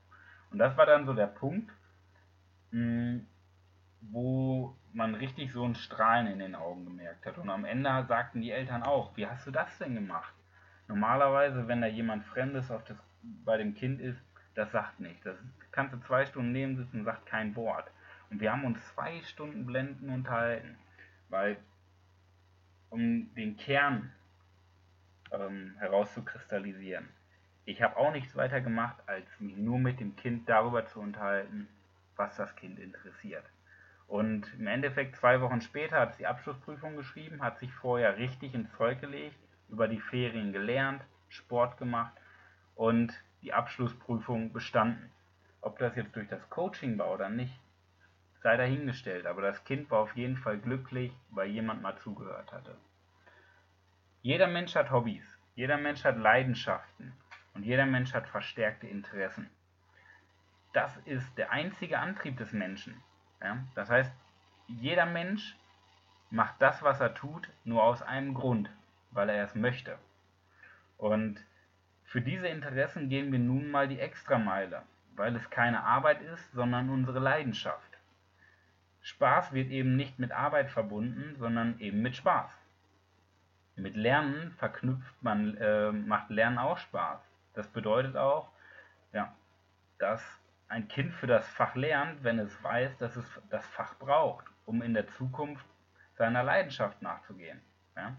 Und 0.50 0.58
das 0.58 0.76
war 0.76 0.86
dann 0.86 1.06
so 1.06 1.14
der 1.14 1.26
Punkt, 1.26 1.70
hm, 2.70 3.26
wo 4.00 4.76
man 4.92 5.14
richtig 5.14 5.52
so 5.52 5.64
ein 5.64 5.74
Strahlen 5.74 6.26
in 6.28 6.38
den 6.38 6.54
Augen 6.54 6.84
gemerkt 6.84 7.26
hat. 7.26 7.38
Und 7.38 7.50
am 7.50 7.64
Ende 7.64 8.04
sagten 8.06 8.40
die 8.40 8.50
Eltern 8.50 8.82
auch, 8.82 9.16
wie 9.16 9.26
hast 9.26 9.46
du 9.46 9.50
das 9.50 9.76
denn 9.78 9.94
gemacht? 9.94 10.34
Normalerweise, 10.88 11.68
wenn 11.68 11.80
da 11.80 11.86
jemand 11.86 12.24
Fremdes 12.24 12.70
auf 12.70 12.84
das, 12.84 12.96
bei 13.22 13.56
dem 13.56 13.74
Kind 13.74 14.00
ist, 14.00 14.20
das 14.54 14.72
sagt 14.72 15.00
nicht. 15.00 15.24
Das 15.24 15.36
kannst 15.72 15.94
du 15.94 16.00
zwei 16.00 16.26
Stunden 16.26 16.52
neben 16.52 16.76
sitzen 16.76 17.00
und 17.00 17.04
sagt 17.04 17.26
kein 17.26 17.54
Wort. 17.56 17.90
Und 18.30 18.40
wir 18.40 18.52
haben 18.52 18.64
uns 18.64 18.84
zwei 18.94 19.20
Stunden 19.22 19.66
Blenden 19.66 20.10
unterhalten, 20.10 20.76
weil 21.30 21.56
um 22.90 23.32
den 23.34 23.56
Kern 23.56 24.12
ähm, 25.32 25.74
herauszukristallisieren. 25.78 27.08
Ich 27.64 27.82
habe 27.82 27.96
auch 27.96 28.12
nichts 28.12 28.34
weiter 28.36 28.60
gemacht, 28.60 28.96
als 29.06 29.26
mich 29.38 29.56
nur 29.56 29.78
mit 29.78 30.00
dem 30.00 30.16
Kind 30.16 30.48
darüber 30.48 30.86
zu 30.86 31.00
unterhalten, 31.00 31.68
was 32.16 32.36
das 32.36 32.54
Kind 32.56 32.78
interessiert. 32.78 33.44
Und 34.08 34.52
im 34.58 34.66
Endeffekt 34.66 35.14
zwei 35.16 35.40
Wochen 35.40 35.60
später 35.60 36.00
hat 36.00 36.14
sie 36.14 36.18
die 36.18 36.26
Abschlussprüfung 36.26 36.96
geschrieben, 36.96 37.42
hat 37.42 37.60
sich 37.60 37.72
vorher 37.72 38.16
richtig 38.16 38.54
ins 38.54 38.72
Zeug 38.76 39.00
gelegt, 39.00 39.36
über 39.68 39.86
die 39.86 40.00
Ferien 40.00 40.52
gelernt, 40.52 41.02
Sport 41.28 41.78
gemacht 41.78 42.12
und 42.74 43.12
die 43.42 43.52
Abschlussprüfung 43.52 44.52
bestanden. 44.52 45.10
Ob 45.60 45.78
das 45.78 45.94
jetzt 45.94 46.16
durch 46.16 46.26
das 46.26 46.50
Coaching 46.50 46.98
war 46.98 47.12
oder 47.12 47.28
nicht, 47.28 47.56
sei 48.40 48.56
dahingestellt, 48.56 49.26
aber 49.26 49.42
das 49.42 49.64
Kind 49.64 49.90
war 49.90 50.00
auf 50.00 50.16
jeden 50.16 50.36
Fall 50.36 50.58
glücklich, 50.58 51.12
weil 51.30 51.48
jemand 51.48 51.82
mal 51.82 51.96
zugehört 51.98 52.52
hatte. 52.52 52.76
Jeder 54.22 54.46
Mensch 54.46 54.74
hat 54.74 54.90
Hobbys, 54.90 55.38
jeder 55.54 55.76
Mensch 55.76 56.04
hat 56.04 56.16
Leidenschaften 56.16 57.12
und 57.54 57.64
jeder 57.64 57.86
Mensch 57.86 58.14
hat 58.14 58.28
verstärkte 58.28 58.86
Interessen. 58.86 59.50
Das 60.72 60.96
ist 61.04 61.36
der 61.36 61.50
einzige 61.50 61.98
Antrieb 61.98 62.36
des 62.36 62.52
Menschen. 62.52 63.02
Ja? 63.42 63.58
Das 63.74 63.90
heißt, 63.90 64.12
jeder 64.68 65.06
Mensch 65.06 65.56
macht 66.30 66.54
das, 66.60 66.82
was 66.82 67.00
er 67.00 67.14
tut, 67.14 67.48
nur 67.64 67.82
aus 67.82 68.02
einem 68.02 68.34
Grund, 68.34 68.70
weil 69.10 69.28
er 69.28 69.44
es 69.44 69.54
möchte. 69.54 69.98
Und 70.96 71.44
für 72.04 72.20
diese 72.20 72.48
Interessen 72.48 73.08
gehen 73.08 73.32
wir 73.32 73.38
nun 73.38 73.70
mal 73.70 73.88
die 73.88 73.98
Extrameile, 73.98 74.82
weil 75.16 75.34
es 75.34 75.50
keine 75.50 75.82
Arbeit 75.82 76.22
ist, 76.22 76.52
sondern 76.52 76.90
unsere 76.90 77.18
Leidenschaft. 77.18 77.89
Spaß 79.02 79.52
wird 79.52 79.70
eben 79.70 79.96
nicht 79.96 80.18
mit 80.18 80.32
Arbeit 80.32 80.70
verbunden, 80.70 81.36
sondern 81.38 81.78
eben 81.80 82.02
mit 82.02 82.16
Spaß. 82.16 82.50
Mit 83.76 83.96
Lernen 83.96 84.52
verknüpft 84.52 85.22
man, 85.22 85.56
äh, 85.56 85.90
macht 85.90 86.30
Lernen 86.30 86.58
auch 86.58 86.78
Spaß. 86.78 87.20
Das 87.54 87.66
bedeutet 87.68 88.16
auch, 88.16 88.50
ja, 89.12 89.34
dass 89.98 90.22
ein 90.68 90.86
Kind 90.88 91.12
für 91.14 91.26
das 91.26 91.48
Fach 91.48 91.74
lernt, 91.74 92.22
wenn 92.22 92.38
es 92.38 92.62
weiß, 92.62 92.96
dass 92.98 93.16
es 93.16 93.42
das 93.50 93.66
Fach 93.68 93.98
braucht, 93.98 94.46
um 94.66 94.82
in 94.82 94.94
der 94.94 95.08
Zukunft 95.08 95.64
seiner 96.14 96.42
Leidenschaft 96.42 97.02
nachzugehen. 97.02 97.60
Ja? 97.96 98.16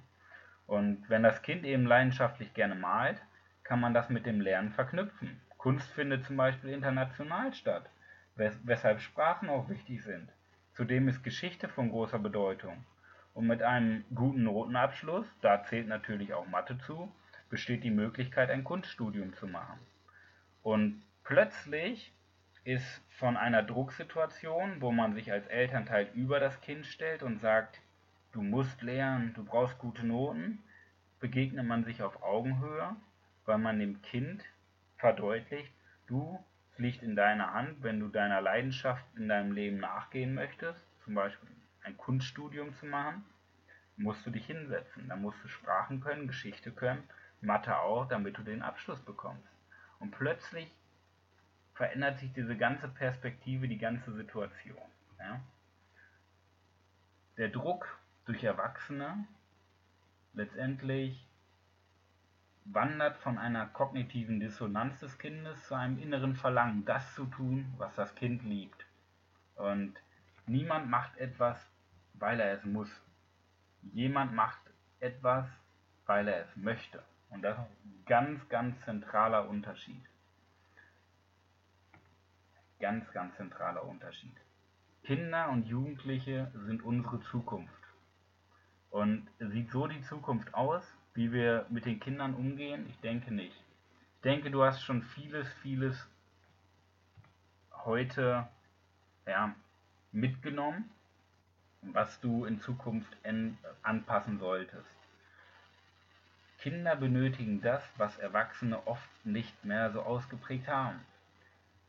Und 0.67 1.09
wenn 1.09 1.23
das 1.23 1.41
Kind 1.41 1.63
eben 1.63 1.85
leidenschaftlich 1.85 2.53
gerne 2.53 2.75
malt, 2.75 3.21
kann 3.63 3.79
man 3.79 3.93
das 3.93 4.09
mit 4.09 4.25
dem 4.25 4.41
Lernen 4.41 4.71
verknüpfen. 4.71 5.41
Kunst 5.57 5.89
findet 5.91 6.25
zum 6.25 6.37
Beispiel 6.37 6.71
international 6.71 7.53
statt, 7.53 7.89
wes 8.35 8.59
weshalb 8.65 8.99
Sprachen 8.99 9.49
auch 9.49 9.69
wichtig 9.69 10.03
sind. 10.03 10.29
Zudem 10.81 11.07
ist 11.09 11.23
Geschichte 11.23 11.69
von 11.69 11.91
großer 11.91 12.17
Bedeutung. 12.17 12.83
Und 13.35 13.45
mit 13.45 13.61
einem 13.61 14.03
guten 14.15 14.41
Notenabschluss, 14.45 15.27
da 15.39 15.63
zählt 15.63 15.87
natürlich 15.87 16.33
auch 16.33 16.47
Mathe 16.47 16.75
zu, 16.79 17.13
besteht 17.51 17.83
die 17.83 17.91
Möglichkeit, 17.91 18.49
ein 18.49 18.63
Kunststudium 18.63 19.35
zu 19.35 19.45
machen. 19.45 19.77
Und 20.63 21.03
plötzlich 21.23 22.11
ist 22.63 23.03
von 23.11 23.37
einer 23.37 23.61
Drucksituation, 23.61 24.81
wo 24.81 24.91
man 24.91 25.13
sich 25.13 25.31
als 25.31 25.45
Elternteil 25.45 26.09
über 26.15 26.39
das 26.39 26.59
Kind 26.61 26.87
stellt 26.87 27.21
und 27.21 27.37
sagt, 27.37 27.79
du 28.31 28.41
musst 28.41 28.81
lernen, 28.81 29.35
du 29.35 29.45
brauchst 29.45 29.77
gute 29.77 30.03
Noten, 30.03 30.63
begegnet 31.19 31.67
man 31.67 31.83
sich 31.83 32.01
auf 32.01 32.23
Augenhöhe, 32.23 32.95
weil 33.45 33.59
man 33.59 33.77
dem 33.77 34.01
Kind 34.01 34.43
verdeutlicht, 34.97 35.71
du, 36.07 36.43
liegt 36.77 37.03
in 37.03 37.15
deiner 37.15 37.53
Hand, 37.53 37.83
wenn 37.83 37.99
du 37.99 38.07
deiner 38.07 38.41
Leidenschaft 38.41 39.05
in 39.15 39.27
deinem 39.27 39.51
Leben 39.51 39.79
nachgehen 39.79 40.33
möchtest, 40.33 40.85
zum 41.03 41.15
Beispiel 41.15 41.49
ein 41.83 41.97
Kunststudium 41.97 42.73
zu 42.75 42.85
machen, 42.85 43.23
musst 43.97 44.25
du 44.25 44.31
dich 44.31 44.45
hinsetzen. 44.45 45.07
Dann 45.07 45.21
musst 45.21 45.43
du 45.43 45.47
Sprachen 45.47 46.01
können, 46.01 46.27
Geschichte 46.27 46.71
können, 46.71 47.03
Mathe 47.41 47.77
auch, 47.77 48.07
damit 48.07 48.37
du 48.37 48.43
den 48.43 48.61
Abschluss 48.61 48.99
bekommst. 48.99 49.47
Und 49.99 50.11
plötzlich 50.11 50.71
verändert 51.73 52.19
sich 52.19 52.31
diese 52.33 52.57
ganze 52.57 52.87
Perspektive, 52.87 53.67
die 53.67 53.77
ganze 53.77 54.13
Situation. 54.13 54.77
Ja? 55.19 55.41
Der 57.37 57.49
Druck 57.49 57.99
durch 58.25 58.43
Erwachsene 58.43 59.25
letztendlich 60.33 61.27
wandert 62.65 63.17
von 63.17 63.37
einer 63.37 63.65
kognitiven 63.67 64.39
Dissonanz 64.39 64.99
des 64.99 65.17
Kindes 65.17 65.63
zu 65.67 65.75
einem 65.75 65.99
inneren 65.99 66.35
Verlangen, 66.35 66.85
das 66.85 67.13
zu 67.15 67.25
tun, 67.25 67.73
was 67.77 67.95
das 67.95 68.13
Kind 68.15 68.43
liebt. 68.43 68.85
Und 69.55 69.93
niemand 70.45 70.89
macht 70.89 71.17
etwas, 71.17 71.57
weil 72.13 72.39
er 72.39 72.53
es 72.53 72.65
muss. 72.65 72.89
Jemand 73.93 74.33
macht 74.33 74.61
etwas, 74.99 75.47
weil 76.05 76.27
er 76.27 76.41
es 76.41 76.55
möchte. 76.55 77.03
Und 77.29 77.41
das 77.41 77.57
ist 77.57 77.85
ein 77.85 78.03
ganz, 78.05 78.49
ganz 78.49 78.79
zentraler 78.81 79.47
Unterschied. 79.47 80.03
Ganz, 82.79 83.09
ganz 83.11 83.35
zentraler 83.37 83.83
Unterschied. 83.85 84.35
Kinder 85.03 85.49
und 85.49 85.67
Jugendliche 85.67 86.51
sind 86.65 86.83
unsere 86.83 87.19
Zukunft. 87.21 87.73
Und 88.89 89.27
sieht 89.39 89.71
so 89.71 89.87
die 89.87 90.01
Zukunft 90.01 90.53
aus, 90.53 90.83
wie 91.13 91.31
wir 91.31 91.65
mit 91.69 91.85
den 91.85 91.99
Kindern 91.99 92.33
umgehen? 92.33 92.85
Ich 92.89 92.99
denke 92.99 93.33
nicht. 93.33 93.55
Ich 94.15 94.21
denke, 94.23 94.51
du 94.51 94.63
hast 94.63 94.81
schon 94.81 95.01
vieles, 95.01 95.51
vieles 95.61 96.07
heute 97.85 98.47
ja, 99.25 99.55
mitgenommen, 100.11 100.89
was 101.81 102.19
du 102.21 102.45
in 102.45 102.61
Zukunft 102.61 103.15
anpassen 103.81 104.39
solltest. 104.39 104.85
Kinder 106.59 106.95
benötigen 106.95 107.59
das, 107.61 107.83
was 107.97 108.19
Erwachsene 108.19 108.85
oft 108.85 109.09
nicht 109.25 109.65
mehr 109.65 109.91
so 109.91 110.03
ausgeprägt 110.03 110.67
haben. 110.67 110.99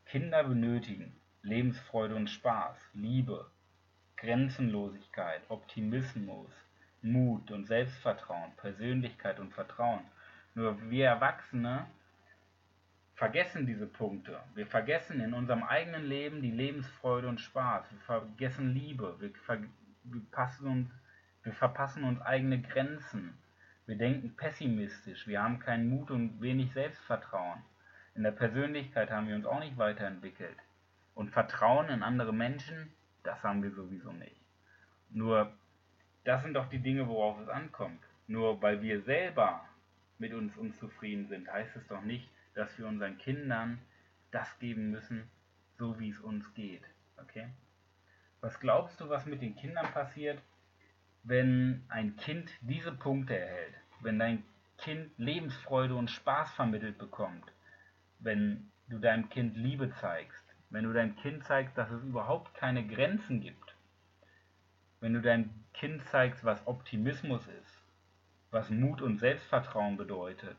Kinder 0.07 0.43
benötigen 0.43 1.15
Lebensfreude 1.43 2.15
und 2.15 2.29
Spaß, 2.29 2.75
Liebe, 2.93 3.51
Grenzenlosigkeit, 4.17 5.41
Optimismus, 5.49 6.49
Mut 7.03 7.51
und 7.51 7.67
Selbstvertrauen, 7.67 8.51
Persönlichkeit 8.57 9.39
und 9.39 9.53
Vertrauen. 9.53 10.01
Nur 10.55 10.89
wir 10.89 11.07
Erwachsene 11.07 11.85
vergessen 13.15 13.65
diese 13.65 13.87
Punkte. 13.87 14.39
Wir 14.55 14.67
vergessen 14.67 15.19
in 15.19 15.33
unserem 15.33 15.63
eigenen 15.63 16.05
Leben 16.05 16.41
die 16.41 16.51
Lebensfreude 16.51 17.27
und 17.27 17.39
Spaß. 17.39 17.85
Wir 17.91 17.99
vergessen 17.99 18.73
Liebe. 18.73 19.15
Wir, 19.19 19.31
ver 19.45 19.59
wir, 20.03 20.69
uns, 20.69 20.89
wir 21.43 21.53
verpassen 21.53 22.03
uns 22.03 22.21
eigene 22.21 22.61
Grenzen. 22.61 23.37
Wir 23.85 23.97
denken 23.97 24.35
pessimistisch. 24.35 25.27
Wir 25.27 25.43
haben 25.43 25.59
keinen 25.59 25.89
Mut 25.89 26.09
und 26.09 26.41
wenig 26.41 26.71
Selbstvertrauen. 26.73 27.61
In 28.15 28.23
der 28.23 28.31
Persönlichkeit 28.31 29.11
haben 29.11 29.27
wir 29.27 29.35
uns 29.35 29.45
auch 29.45 29.59
nicht 29.59 29.77
weiterentwickelt. 29.77 30.57
Und 31.15 31.31
Vertrauen 31.31 31.89
in 31.89 32.03
andere 32.03 32.33
Menschen, 32.33 32.93
das 33.23 33.43
haben 33.43 33.61
wir 33.61 33.71
sowieso 33.71 34.11
nicht. 34.11 34.39
Nur 35.09 35.53
das 36.23 36.43
sind 36.43 36.53
doch 36.53 36.69
die 36.69 36.79
Dinge, 36.79 37.07
worauf 37.07 37.39
es 37.39 37.49
ankommt. 37.49 38.01
Nur 38.27 38.61
weil 38.61 38.81
wir 38.81 39.01
selber 39.01 39.65
mit 40.17 40.33
uns 40.33 40.55
unzufrieden 40.57 41.27
sind, 41.27 41.51
heißt 41.51 41.75
es 41.75 41.87
doch 41.87 42.01
nicht, 42.01 42.29
dass 42.53 42.77
wir 42.77 42.87
unseren 42.87 43.17
Kindern 43.17 43.79
das 44.31 44.57
geben 44.59 44.91
müssen, 44.91 45.29
so 45.77 45.99
wie 45.99 46.09
es 46.09 46.19
uns 46.19 46.53
geht. 46.53 46.83
Okay? 47.17 47.47
Was 48.41 48.59
glaubst 48.59 48.99
du, 48.99 49.09
was 49.09 49.25
mit 49.25 49.41
den 49.41 49.55
Kindern 49.55 49.91
passiert, 49.93 50.41
wenn 51.23 51.83
ein 51.89 52.15
Kind 52.17 52.49
diese 52.61 52.91
Punkte 52.91 53.37
erhält? 53.37 53.75
Wenn 54.01 54.19
dein 54.19 54.43
Kind 54.77 55.11
Lebensfreude 55.17 55.95
und 55.95 56.09
Spaß 56.09 56.53
vermittelt 56.53 56.97
bekommt? 56.97 57.45
Wenn 58.19 58.71
du 58.87 58.99
deinem 58.99 59.29
Kind 59.29 59.55
Liebe 59.55 59.91
zeigst? 59.91 60.43
Wenn 60.69 60.85
du 60.85 60.93
deinem 60.93 61.15
Kind 61.17 61.43
zeigst, 61.45 61.77
dass 61.77 61.91
es 61.91 62.03
überhaupt 62.03 62.53
keine 62.55 62.85
Grenzen 62.85 63.41
gibt? 63.41 63.75
Wenn 64.99 65.13
du 65.13 65.21
deinem 65.21 65.62
Kind 65.73 66.03
zeigst, 66.05 66.43
was 66.43 66.65
Optimismus 66.67 67.45
ist, 67.47 67.83
was 68.51 68.69
Mut 68.69 69.01
und 69.01 69.17
Selbstvertrauen 69.17 69.97
bedeutet, 69.97 70.57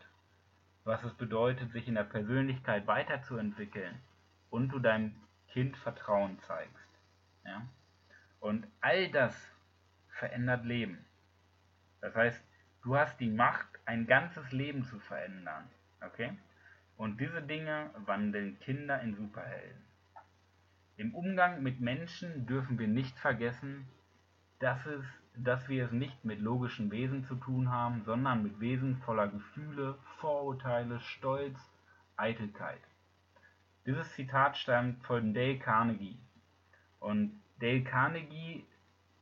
was 0.85 1.03
es 1.05 1.14
bedeutet, 1.14 1.72
sich 1.72 1.88
in 1.88 1.94
der 1.94 2.05
Persönlichkeit 2.05 2.87
weiterzuentwickeln 2.87 4.00
und 4.50 4.68
du 4.68 4.79
deinem 4.79 5.14
Kind 5.48 5.77
Vertrauen 5.77 6.38
zeigst. 6.40 6.88
Ja? 7.44 7.66
Und 8.40 8.66
all 8.81 9.09
das 9.11 9.35
verändert 10.09 10.64
Leben. 10.64 11.05
Das 12.00 12.14
heißt, 12.14 12.44
du 12.83 12.96
hast 12.96 13.18
die 13.20 13.31
Macht, 13.31 13.68
ein 13.87 14.07
ganzes 14.07 14.53
Leben 14.53 14.85
zu 14.85 14.98
verändern. 14.98 15.68
Okay? 16.00 16.37
Und 16.96 17.20
diese 17.20 17.42
Dinge 17.42 17.90
wandeln 18.05 18.59
Kinder 18.61 19.00
in 19.00 19.14
Superhelden. 19.14 19.85
Im 20.96 21.14
Umgang 21.14 21.62
mit 21.62 21.81
Menschen 21.81 22.46
dürfen 22.46 22.79
wir 22.79 22.87
nicht 22.88 23.18
vergessen, 23.18 23.88
dass, 24.59 24.85
es, 24.87 25.05
dass 25.37 25.69
wir 25.69 25.87
es 25.87 25.93
nicht 25.93 26.25
mit 26.25 26.40
logischen 26.40 26.90
Wesen 26.90 27.25
zu 27.25 27.35
tun 27.37 27.71
haben, 27.71 28.03
sondern 28.05 28.43
mit 28.43 28.61
Wesen 28.61 28.97
voller 28.99 29.29
Gefühle, 29.29 29.99
Vorurteile, 30.19 31.01
Stolz, 31.01 31.59
Eitelkeit. 32.17 32.81
Dieses 33.87 34.12
Zitat 34.14 34.57
stammt 34.57 35.05
von 35.05 35.35
Dale 35.35 35.59
Carnegie. 35.59 36.19
Und 37.01 37.40
Dale 37.61 37.85
Carnegie 37.85 38.64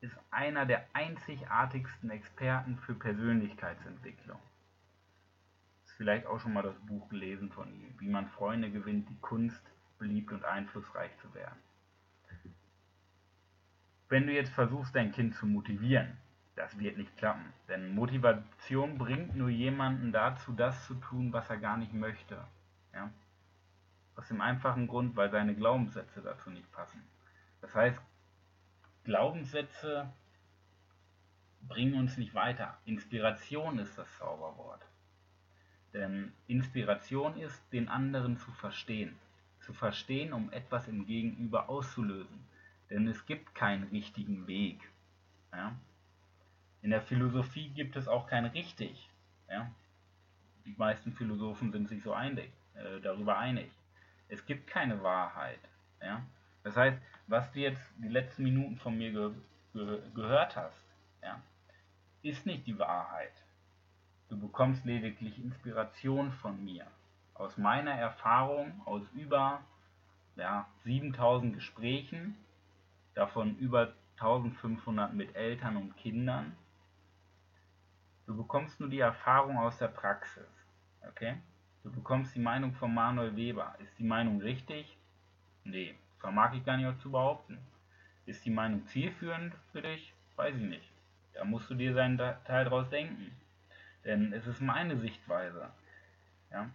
ist 0.01 0.16
einer 0.31 0.66
der 0.66 0.85
einzigartigsten 0.92 2.11
Experten 2.11 2.79
für 2.79 2.95
Persönlichkeitsentwicklung. 2.95 4.38
Ist 5.85 5.97
vielleicht 5.97 6.27
auch 6.27 6.38
schon 6.40 6.53
mal 6.53 6.62
das 6.62 6.79
Buch 6.87 7.09
gelesen 7.09 7.51
von 7.51 7.73
ihm, 7.73 7.95
wie 7.99 8.09
man 8.09 8.29
Freunde 8.29 8.71
gewinnt, 8.71 9.09
die 9.09 9.18
Kunst, 9.21 9.62
beliebt 9.99 10.33
und 10.33 10.45
einflussreich 10.45 11.11
zu 11.18 11.33
werden. 11.35 11.59
Wenn 14.12 14.27
du 14.27 14.35
jetzt 14.35 14.53
versuchst, 14.53 14.94
dein 14.94 15.11
Kind 15.11 15.35
zu 15.35 15.46
motivieren, 15.46 16.18
das 16.55 16.79
wird 16.79 16.98
nicht 16.98 17.16
klappen. 17.16 17.51
Denn 17.66 17.94
Motivation 17.94 18.98
bringt 18.98 19.35
nur 19.35 19.48
jemanden 19.48 20.12
dazu, 20.12 20.53
das 20.53 20.87
zu 20.87 20.96
tun, 20.96 21.33
was 21.33 21.48
er 21.48 21.57
gar 21.57 21.79
nicht 21.79 21.94
möchte. 21.94 22.37
Ja? 22.92 23.11
Aus 24.14 24.29
dem 24.29 24.42
einfachen 24.42 24.87
Grund, 24.87 25.16
weil 25.16 25.31
seine 25.31 25.55
Glaubenssätze 25.55 26.20
dazu 26.20 26.51
nicht 26.51 26.70
passen. 26.72 27.03
Das 27.62 27.75
heißt, 27.75 27.98
Glaubenssätze 29.05 30.12
bringen 31.62 31.94
uns 31.94 32.18
nicht 32.18 32.35
weiter. 32.35 32.77
Inspiration 32.85 33.79
ist 33.79 33.96
das 33.96 34.14
Zauberwort. 34.18 34.83
Denn 35.94 36.35
Inspiration 36.48 37.38
ist, 37.38 37.62
den 37.72 37.88
anderen 37.88 38.37
zu 38.37 38.51
verstehen. 38.51 39.16
Zu 39.61 39.72
verstehen, 39.72 40.35
um 40.35 40.53
etwas 40.53 40.87
im 40.87 41.07
Gegenüber 41.07 41.70
auszulösen. 41.70 42.52
Denn 42.92 43.09
es 43.09 43.24
gibt 43.24 43.55
keinen 43.55 43.84
richtigen 43.84 44.47
Weg. 44.47 44.78
Ja? 45.51 45.74
In 46.82 46.90
der 46.90 47.01
Philosophie 47.01 47.70
gibt 47.70 47.97
es 47.97 48.07
auch 48.07 48.26
kein 48.26 48.45
richtig. 48.45 49.09
Ja? 49.49 49.70
Die 50.66 50.74
meisten 50.76 51.14
Philosophen 51.14 51.72
sind 51.72 51.88
sich 51.88 52.03
so 52.03 52.12
einig, 52.12 52.53
äh, 52.74 53.01
darüber 53.01 53.38
einig. 53.38 53.70
Es 54.28 54.45
gibt 54.45 54.66
keine 54.66 55.03
Wahrheit. 55.03 55.59
Ja? 56.03 56.22
Das 56.64 56.76
heißt, 56.76 56.99
was 57.28 57.51
du 57.53 57.61
jetzt 57.61 57.82
die 57.97 58.09
letzten 58.09 58.43
Minuten 58.43 58.76
von 58.76 58.99
mir 58.99 59.11
ge 59.11 59.30
ge 59.72 60.03
gehört 60.14 60.55
hast, 60.55 60.84
ja, 61.22 61.40
ist 62.20 62.45
nicht 62.45 62.66
die 62.66 62.78
Wahrheit. 62.78 63.32
Du 64.28 64.38
bekommst 64.38 64.84
lediglich 64.84 65.38
Inspiration 65.38 66.30
von 66.30 66.62
mir. 66.62 66.86
Aus 67.32 67.57
meiner 67.57 67.93
Erfahrung, 67.93 68.82
aus 68.84 69.03
über 69.14 69.62
ja, 70.36 70.68
7000 70.84 71.55
Gesprächen 71.55 72.36
davon 73.15 73.57
über 73.59 73.93
1500 74.17 75.13
mit 75.13 75.35
Eltern 75.35 75.77
und 75.77 75.97
Kindern. 75.97 76.57
Du 78.27 78.37
bekommst 78.37 78.79
nur 78.81 78.89
die 78.89 79.01
Erfahrung 79.01 79.59
aus 79.59 79.79
der 79.79 79.89
Praxis. 79.89 80.47
Okay? 81.09 81.37
Du 81.83 81.91
bekommst 81.91 82.35
die 82.35 82.41
Meinung 82.41 82.73
von 82.75 82.95
Manuel 82.95 83.35
Weber. 83.35 83.75
Ist 83.81 83.99
die 83.99 84.05
Meinung 84.05 84.41
richtig? 84.41 84.97
Nee, 85.65 85.95
vermag 86.21 86.55
ich 86.55 86.65
gar 86.65 86.77
nicht 86.77 87.01
zu 87.01 87.11
behaupten. 87.11 87.59
Ist 88.27 88.45
die 88.45 88.51
Meinung 88.51 88.87
zielführend 88.87 89.55
für 89.73 89.83
dich? 89.83 90.15
Weiß 90.37 90.55
ich 90.55 90.63
nicht. 90.63 90.89
Da 91.35 91.45
musst 91.45 91.69
du 91.71 91.75
dir 91.75 91.95
seinen 91.95 92.19
Teil 92.19 92.65
draus 92.65 92.89
denken. 92.91 93.33
Denn 94.05 94.33
es 94.33 94.47
ist 94.47 94.61
meine 94.61 94.97
Sichtweise. 94.99 95.71
Ja? 96.51 96.71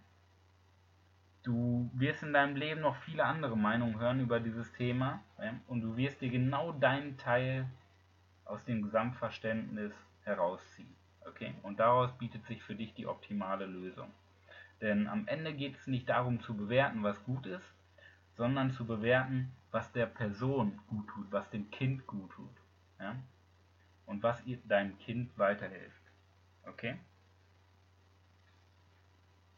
Du 1.43 1.89
wirst 1.93 2.23
in 2.23 2.33
deinem 2.33 2.55
Leben 2.55 2.81
noch 2.81 2.95
viele 2.97 3.23
andere 3.23 3.57
Meinungen 3.57 3.99
hören 3.99 4.19
über 4.19 4.39
dieses 4.39 4.71
Thema 4.73 5.21
und 5.67 5.81
du 5.81 5.95
wirst 5.95 6.21
dir 6.21 6.29
genau 6.29 6.73
deinen 6.73 7.17
Teil 7.17 7.69
aus 8.45 8.63
dem 8.65 8.81
Gesamtverständnis 8.81 9.93
herausziehen. 10.23 10.93
Okay? 11.25 11.53
Und 11.63 11.79
daraus 11.79 12.11
bietet 12.17 12.45
sich 12.45 12.63
für 12.63 12.75
dich 12.75 12.93
die 12.93 13.07
optimale 13.07 13.65
Lösung. 13.65 14.11
Denn 14.81 15.07
am 15.07 15.27
Ende 15.27 15.53
geht 15.53 15.75
es 15.75 15.87
nicht 15.87 16.09
darum 16.09 16.39
zu 16.41 16.55
bewerten, 16.55 17.03
was 17.03 17.23
gut 17.23 17.45
ist, 17.45 17.65
sondern 18.35 18.71
zu 18.71 18.85
bewerten, 18.85 19.51
was 19.71 19.91
der 19.91 20.05
Person 20.05 20.79
gut 20.87 21.07
tut, 21.07 21.31
was 21.31 21.49
dem 21.49 21.71
Kind 21.71 22.05
gut 22.05 22.31
tut. 22.31 22.55
Ja? 22.99 23.15
Und 24.05 24.23
was 24.23 24.45
ihr, 24.45 24.57
deinem 24.65 24.97
Kind 24.99 25.37
weiterhilft. 25.37 26.01
Okay? 26.63 26.97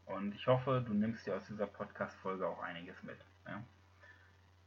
Und 0.10 0.34
ich 0.34 0.48
hoffe, 0.48 0.84
du 0.86 0.94
nimmst 0.94 1.28
dir 1.28 1.36
aus 1.36 1.46
dieser 1.46 1.68
Podcast-Folge 1.68 2.48
auch 2.48 2.62
einiges 2.64 3.02
mit. 3.04 3.18
Ja? 3.48 3.62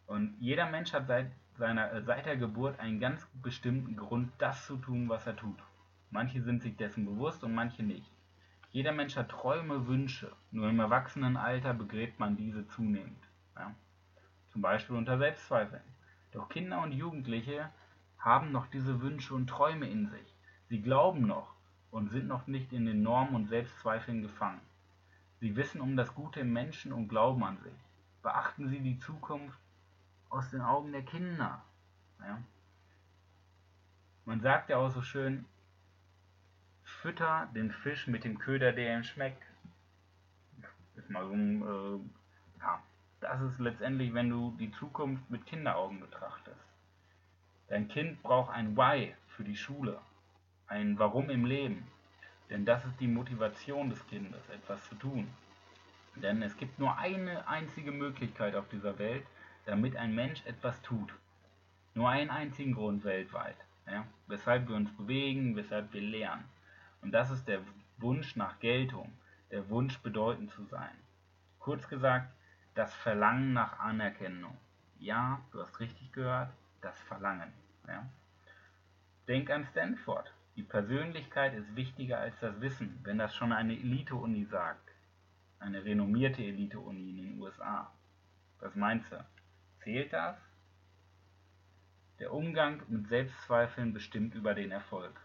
Und 0.06 0.36
jeder 0.38 0.70
Mensch 0.70 0.92
hat 0.92 1.08
seit, 1.08 1.32
seiner, 1.58 1.92
äh, 1.92 2.02
seit 2.02 2.26
der 2.26 2.36
Geburt 2.36 2.78
einen 2.78 3.00
ganz 3.00 3.26
bestimmten 3.42 3.96
Grund, 3.96 4.32
das 4.38 4.64
zu 4.66 4.76
tun, 4.76 5.08
was 5.08 5.26
er 5.26 5.34
tut. 5.34 5.58
Manche 6.10 6.42
sind 6.42 6.62
sich 6.62 6.76
dessen 6.76 7.06
bewusst 7.06 7.42
und 7.42 7.54
manche 7.54 7.82
nicht. 7.82 8.08
Jeder 8.70 8.92
Mensch 8.92 9.16
hat 9.16 9.30
Träume, 9.30 9.88
Wünsche, 9.88 10.30
nur 10.52 10.68
im 10.70 10.78
Erwachsenenalter 10.78 11.74
begräbt 11.74 12.20
man 12.20 12.36
diese 12.36 12.68
zunehmend. 12.68 13.22
Ja? 13.56 13.74
Zum 14.50 14.62
Beispiel 14.62 14.94
unter 14.94 15.18
Selbstzweifeln. 15.18 15.82
Doch 16.30 16.48
Kinder 16.50 16.82
und 16.82 16.92
Jugendliche 16.92 17.68
haben 18.16 18.52
noch 18.52 18.68
diese 18.68 19.00
Wünsche 19.00 19.34
und 19.34 19.48
Träume 19.48 19.88
in 19.88 20.06
sich. 20.06 20.36
Sie 20.68 20.80
glauben 20.80 21.26
noch 21.26 21.52
und 21.90 22.10
sind 22.10 22.28
noch 22.28 22.46
nicht 22.46 22.72
in 22.72 22.86
den 22.86 23.02
Normen 23.02 23.34
und 23.34 23.48
Selbstzweifeln 23.48 24.22
gefangen. 24.22 24.60
Sie 25.42 25.56
wissen 25.56 25.80
um 25.80 25.96
das 25.96 26.14
Gute 26.14 26.38
im 26.38 26.52
Menschen 26.52 26.92
und 26.92 27.08
glauben 27.08 27.42
an 27.42 27.58
sich. 27.64 27.74
Beachten 28.22 28.68
Sie 28.68 28.78
die 28.78 29.00
Zukunft 29.00 29.58
aus 30.30 30.48
den 30.50 30.60
Augen 30.60 30.92
der 30.92 31.02
Kinder. 31.02 31.60
Ja? 32.20 32.38
Man 34.24 34.40
sagt 34.40 34.70
ja 34.70 34.76
auch 34.76 34.90
so 34.90 35.02
schön, 35.02 35.44
Fütter 36.84 37.48
den 37.56 37.72
Fisch 37.72 38.06
mit 38.06 38.22
dem 38.22 38.38
Köder, 38.38 38.70
der 38.70 38.96
ihm 38.96 39.02
schmeckt. 39.02 39.42
Ist 40.94 41.10
mal 41.10 41.26
so 41.26 41.32
ein, 41.32 41.62
äh, 41.62 42.60
ja, 42.60 42.80
das 43.18 43.42
ist 43.42 43.58
letztendlich, 43.58 44.14
wenn 44.14 44.30
du 44.30 44.54
die 44.60 44.70
Zukunft 44.70 45.28
mit 45.28 45.44
Kinderaugen 45.46 45.98
betrachtest. 45.98 46.64
Dein 47.66 47.88
Kind 47.88 48.22
braucht 48.22 48.52
ein 48.54 48.76
Why 48.76 49.16
für 49.26 49.42
die 49.42 49.56
Schule, 49.56 50.00
ein 50.68 51.00
Warum 51.00 51.30
im 51.30 51.44
Leben, 51.46 51.84
denn 52.52 52.66
das 52.66 52.84
ist 52.84 53.00
die 53.00 53.08
Motivation 53.08 53.88
des 53.88 54.06
Kindes, 54.08 54.46
etwas 54.50 54.86
zu 54.86 54.94
tun. 54.96 55.26
Denn 56.16 56.42
es 56.42 56.54
gibt 56.58 56.78
nur 56.78 56.98
eine 56.98 57.48
einzige 57.48 57.90
Möglichkeit 57.90 58.54
auf 58.54 58.68
dieser 58.68 58.98
Welt, 58.98 59.24
damit 59.64 59.96
ein 59.96 60.14
Mensch 60.14 60.44
etwas 60.44 60.80
tut. 60.82 61.14
Nur 61.94 62.10
einen 62.10 62.28
einzigen 62.28 62.74
Grund 62.74 63.04
weltweit, 63.04 63.56
ja, 63.86 64.04
weshalb 64.26 64.68
wir 64.68 64.76
uns 64.76 64.94
bewegen, 64.98 65.56
weshalb 65.56 65.94
wir 65.94 66.02
lernen. 66.02 66.44
Und 67.00 67.12
das 67.12 67.30
ist 67.30 67.48
der 67.48 67.60
Wunsch 67.96 68.36
nach 68.36 68.58
Geltung, 68.58 69.10
der 69.50 69.70
Wunsch 69.70 69.98
bedeutend 70.00 70.50
zu 70.50 70.64
sein. 70.66 70.94
Kurz 71.58 71.88
gesagt, 71.88 72.30
das 72.74 72.92
Verlangen 72.94 73.54
nach 73.54 73.78
Anerkennung. 73.78 74.58
Ja, 74.98 75.40
du 75.52 75.62
hast 75.62 75.80
richtig 75.80 76.12
gehört, 76.12 76.50
das 76.82 77.00
Verlangen. 77.02 77.50
Ja. 77.88 78.06
Denk 79.26 79.50
an 79.50 79.66
Stanford. 79.70 80.30
Die 80.54 80.62
Persönlichkeit 80.62 81.54
ist 81.54 81.76
wichtiger 81.76 82.18
als 82.18 82.38
das 82.40 82.60
Wissen, 82.60 83.00
wenn 83.04 83.16
das 83.16 83.34
schon 83.34 83.52
eine 83.52 83.72
Elite-Uni 83.72 84.44
sagt. 84.44 84.90
Eine 85.58 85.82
renommierte 85.82 86.42
Elite-Uni 86.42 87.10
in 87.10 87.16
den 87.16 87.40
USA. 87.40 87.90
Was 88.60 88.74
meinst 88.74 89.10
du? 89.10 89.24
Zählt 89.82 90.12
das? 90.12 90.36
Der 92.18 92.34
Umgang 92.34 92.82
mit 92.88 93.08
Selbstzweifeln 93.08 93.94
bestimmt 93.94 94.34
über 94.34 94.52
den 94.52 94.72
Erfolg. 94.72 95.18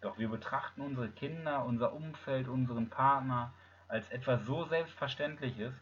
Doch 0.00 0.18
wir 0.18 0.30
betrachten 0.30 0.80
unsere 0.80 1.10
Kinder, 1.10 1.66
unser 1.66 1.92
Umfeld, 1.92 2.48
unseren 2.48 2.88
Partner 2.88 3.52
als 3.86 4.08
etwas 4.08 4.46
so 4.46 4.64
Selbstverständliches, 4.64 5.74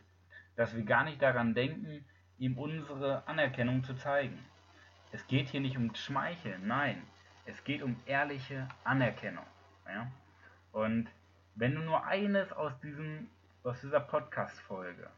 dass 0.56 0.74
wir 0.74 0.82
gar 0.82 1.04
nicht 1.04 1.22
daran 1.22 1.54
denken, 1.54 2.04
ihm 2.36 2.58
unsere 2.58 3.26
Anerkennung 3.28 3.84
zu 3.84 3.94
zeigen. 3.94 4.44
Es 5.12 5.24
geht 5.28 5.50
hier 5.50 5.60
nicht 5.60 5.76
um 5.76 5.94
Schmeicheln, 5.94 6.66
nein, 6.66 7.02
es 7.48 7.64
geht 7.64 7.82
um 7.82 7.96
ehrliche 8.04 8.68
Anerkennung. 8.84 9.46
Ja? 9.86 10.10
Und 10.72 11.08
wenn 11.54 11.74
du 11.74 11.80
nur 11.80 12.04
eines 12.04 12.52
aus, 12.52 12.78
diesem, 12.80 13.28
aus 13.64 13.80
dieser 13.80 14.00
Podcast-Folge, 14.00 15.08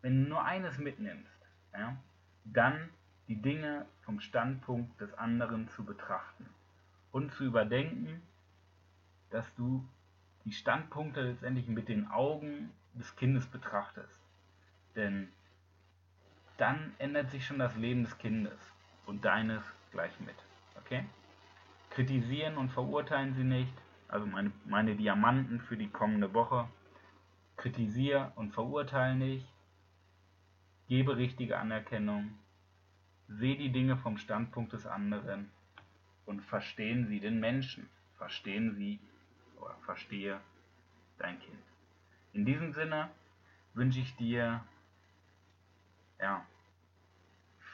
wenn 0.00 0.22
du 0.24 0.28
nur 0.30 0.44
eines 0.44 0.78
mitnimmst, 0.78 1.40
ja, 1.72 1.96
dann 2.44 2.88
die 3.26 3.42
Dinge 3.42 3.86
vom 4.02 4.20
Standpunkt 4.20 5.00
des 5.00 5.12
anderen 5.14 5.68
zu 5.68 5.84
betrachten 5.84 6.48
und 7.10 7.32
zu 7.32 7.44
überdenken, 7.44 8.22
dass 9.30 9.52
du 9.56 9.86
die 10.44 10.52
Standpunkte 10.52 11.22
letztendlich 11.22 11.66
mit 11.66 11.88
den 11.88 12.08
Augen 12.08 12.70
des 12.94 13.14
Kindes 13.16 13.46
betrachtest. 13.46 14.20
Denn 14.94 15.28
dann 16.56 16.94
ändert 16.98 17.30
sich 17.30 17.44
schon 17.44 17.58
das 17.58 17.74
Leben 17.76 18.04
des 18.04 18.16
Kindes 18.18 18.58
und 19.06 19.24
deines 19.24 19.62
gleich 19.90 20.18
mit. 20.20 20.36
Okay? 20.76 21.04
Kritisieren 21.98 22.58
und 22.58 22.70
verurteilen 22.70 23.34
sie 23.34 23.42
nicht, 23.42 23.74
also 24.06 24.24
meine, 24.24 24.52
meine 24.66 24.94
Diamanten 24.94 25.60
für 25.60 25.76
die 25.76 25.88
kommende 25.88 26.32
Woche. 26.32 26.68
Kritisiere 27.56 28.30
und 28.36 28.52
verurteile 28.52 29.16
nicht, 29.16 29.48
gebe 30.86 31.16
richtige 31.16 31.58
Anerkennung, 31.58 32.38
sehe 33.26 33.56
die 33.56 33.72
Dinge 33.72 33.96
vom 33.96 34.16
Standpunkt 34.16 34.74
des 34.74 34.86
anderen 34.86 35.50
und 36.24 36.40
verstehen 36.44 37.08
Sie 37.08 37.18
den 37.18 37.40
Menschen. 37.40 37.90
Verstehen 38.16 38.76
Sie 38.76 39.00
oder 39.56 39.74
verstehe 39.84 40.38
dein 41.18 41.40
Kind. 41.40 41.64
In 42.32 42.44
diesem 42.44 42.72
Sinne 42.74 43.10
wünsche 43.74 43.98
ich 43.98 44.14
dir 44.14 44.60
ja, 46.20 46.46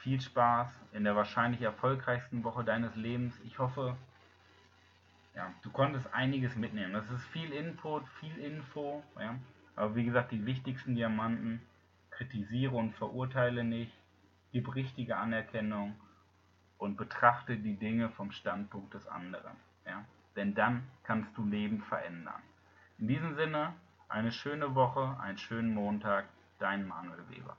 viel 0.01 0.19
Spaß 0.19 0.67
in 0.93 1.03
der 1.03 1.15
wahrscheinlich 1.15 1.61
erfolgreichsten 1.61 2.43
Woche 2.43 2.63
deines 2.63 2.95
Lebens. 2.95 3.39
Ich 3.43 3.59
hoffe, 3.59 3.95
ja, 5.35 5.53
du 5.61 5.69
konntest 5.69 6.11
einiges 6.13 6.55
mitnehmen. 6.55 6.93
Das 6.93 7.09
ist 7.11 7.25
viel 7.27 7.51
Input, 7.51 8.07
viel 8.19 8.37
Info. 8.37 9.03
Ja. 9.19 9.35
Aber 9.75 9.95
wie 9.95 10.05
gesagt, 10.05 10.31
die 10.31 10.45
wichtigsten 10.45 10.95
Diamanten 10.95 11.61
kritisiere 12.09 12.75
und 12.75 12.95
verurteile 12.95 13.63
nicht, 13.63 13.93
gib 14.51 14.73
richtige 14.73 15.17
Anerkennung 15.17 15.95
und 16.77 16.95
betrachte 16.95 17.57
die 17.57 17.75
Dinge 17.75 18.09
vom 18.11 18.31
Standpunkt 18.31 18.93
des 18.93 19.07
anderen. 19.07 19.57
Ja? 19.85 20.05
Denn 20.35 20.55
dann 20.55 20.83
kannst 21.03 21.37
du 21.37 21.45
Leben 21.45 21.81
verändern. 21.81 22.41
In 22.97 23.07
diesem 23.07 23.35
Sinne, 23.35 23.73
eine 24.07 24.31
schöne 24.31 24.75
Woche, 24.75 25.19
einen 25.19 25.37
schönen 25.37 25.73
Montag, 25.73 26.25
dein 26.59 26.87
Manuel 26.87 27.27
Weber. 27.29 27.53